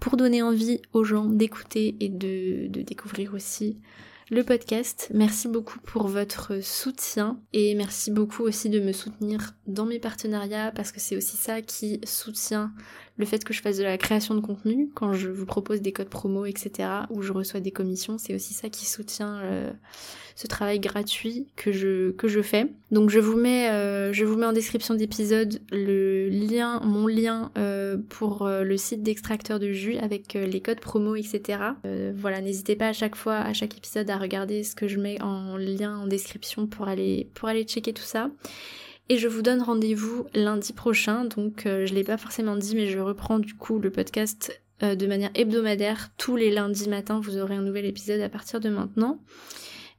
pour 0.01 0.17
donner 0.17 0.43
envie 0.43 0.83
aux 0.93 1.05
gens 1.05 1.27
d'écouter 1.27 1.95
et 2.01 2.09
de 2.09 2.67
découvrir 2.83 3.33
aussi 3.33 3.79
le 4.31 4.45
podcast. 4.45 5.09
Merci 5.13 5.49
beaucoup 5.49 5.81
pour 5.81 6.07
votre 6.07 6.63
soutien 6.63 7.41
et 7.53 7.75
merci 7.75 8.13
beaucoup 8.13 8.45
aussi 8.45 8.71
de 8.71 8.79
me 8.79 8.93
soutenir 8.93 9.55
dans 9.67 9.87
mes 9.87 9.99
partenariats 9.99 10.71
parce 10.71 10.93
que 10.93 11.01
c'est 11.01 11.17
aussi 11.17 11.37
ça 11.37 11.63
qui 11.63 12.01
soutient 12.05 12.73
le 13.17 13.27
fait 13.27 13.45
que 13.45 13.53
je 13.53 13.61
fasse 13.61 13.77
de 13.77 13.83
la 13.83 13.99
création 13.99 14.35
de 14.35 14.41
contenu 14.41 14.89
quand 14.95 15.13
je 15.13 15.29
vous 15.29 15.47
propose 15.47 15.83
des 15.83 15.93
codes 15.93 16.09
promo, 16.09 16.47
etc. 16.47 16.89
où 17.11 17.23
je 17.23 17.33
reçois 17.33 17.61
des 17.61 17.73
commissions. 17.73 18.19
C'est 18.19 18.35
aussi 18.35 18.55
ça 18.55 18.69
qui 18.71 18.87
soutient 18.87 19.41
euh, 19.41 19.71
ce 20.37 20.47
travail 20.47 20.79
gratuit 20.81 21.49
que 21.57 21.73
je 21.73 22.13
que 22.13 22.29
je 22.29 22.41
fais. 22.41 22.69
Donc 22.93 23.11
je 23.11 23.19
vous 23.19 23.37
mets 23.37 23.69
euh, 23.71 24.13
je 24.13 24.25
vous 24.25 24.37
mets 24.37 24.47
en 24.47 24.53
description 24.53 24.95
d'épisode 24.95 25.61
le 25.71 26.29
lien 26.29 26.81
mon 26.81 27.07
lien 27.07 27.51
euh, 27.59 27.80
pour 28.09 28.49
le 28.49 28.77
site 28.77 29.03
d'extracteur 29.03 29.59
de 29.59 29.73
jus 29.73 29.97
avec 29.97 30.35
les 30.35 30.61
codes 30.61 30.81
promo, 30.81 31.17
etc. 31.17 31.59
voilà, 32.15 32.41
n'hésitez 32.41 32.77
pas 32.77 32.89
à 32.89 32.93
chaque 32.93 33.17
fois 33.17 33.37
à 33.37 33.53
chaque 33.53 33.77
épisode 33.77 34.11
à 34.11 34.19
regarder 34.19 34.63
ce 34.63 34.75
que 34.75 34.89
je 34.89 34.99
mets 34.99 35.21
en 35.23 35.57
lien 35.57 35.99
en 35.99 36.07
description 36.07 36.67
pour 36.67 36.89
aller 36.89 37.29
pour 37.35 37.49
aller 37.49 37.65
checker 37.65 37.93
tout 37.93 38.03
ça. 38.03 38.31
Et 39.11 39.19
je 39.19 39.27
vous 39.27 39.43
donne 39.43 39.61
rendez-vous 39.61 40.29
lundi 40.35 40.73
prochain. 40.73 41.25
Donc 41.25 41.67
euh, 41.67 41.85
je 41.85 41.95
l'ai 41.95 42.05
pas 42.05 42.17
forcément 42.17 42.57
dit, 42.57 42.77
mais 42.77 42.87
je 42.87 43.01
reprends 43.01 43.41
du 43.41 43.55
coup 43.55 43.81
le 43.81 43.91
podcast 43.91 44.63
euh, 44.85 44.95
de 44.95 45.05
manière 45.09 45.33
hebdomadaire. 45.35 46.11
Tous 46.17 46.37
les 46.37 46.53
lundis 46.53 46.89
matins, 46.89 47.21
vous 47.21 47.37
aurez 47.37 47.57
un 47.57 47.63
nouvel 47.63 47.87
épisode 47.87 48.21
à 48.21 48.29
partir 48.29 48.61
de 48.61 48.69
maintenant. 48.69 49.21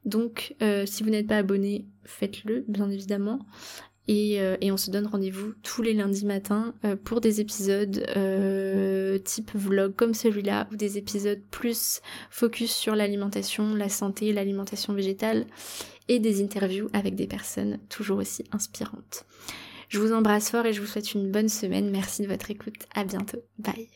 Donc 0.05 0.55
euh, 0.61 0.85
si 0.85 1.03
vous 1.03 1.09
n'êtes 1.09 1.27
pas 1.27 1.35
abonné, 1.35 1.87
faites-le, 2.05 2.63
bien 2.69 2.89
évidemment. 2.89 3.45
Euh, 4.11 4.57
et, 4.61 4.71
on 4.71 4.77
se 4.77 4.91
donne 4.91 5.07
rendez-vous 5.07 5.53
tous 5.63 5.81
les 5.81 5.93
lundis 5.93 6.25
matins 6.25 6.73
euh, 6.83 6.95
pour 7.01 7.21
des 7.21 7.39
épisodes 7.39 8.03
euh, 8.17 9.17
type 9.19 9.51
vlog 9.53 9.95
comme 9.95 10.13
celui-là 10.13 10.67
ou 10.71 10.75
des 10.75 10.97
épisodes 10.97 11.41
plus 11.49 12.01
focus 12.29 12.71
sur 12.71 12.95
l'alimentation, 12.95 13.73
la 13.73 13.89
santé, 13.89 14.33
l'alimentation 14.33 14.93
végétale 14.93 15.45
et 16.09 16.19
des 16.19 16.43
interviews 16.43 16.89
avec 16.93 17.15
des 17.15 17.27
personnes 17.27 17.79
toujours 17.89 18.17
aussi 18.17 18.43
inspirantes. 18.51 19.25
Je 19.87 19.99
vous 19.99 20.13
embrasse 20.13 20.49
fort 20.49 20.65
et 20.65 20.73
je 20.73 20.81
vous 20.81 20.87
souhaite 20.87 21.13
une 21.13 21.31
bonne 21.31 21.49
semaine. 21.49 21.89
Merci 21.89 22.21
de 22.23 22.27
votre 22.27 22.49
écoute. 22.51 22.87
À 22.93 23.03
bientôt. 23.03 23.39
Bye. 23.59 23.89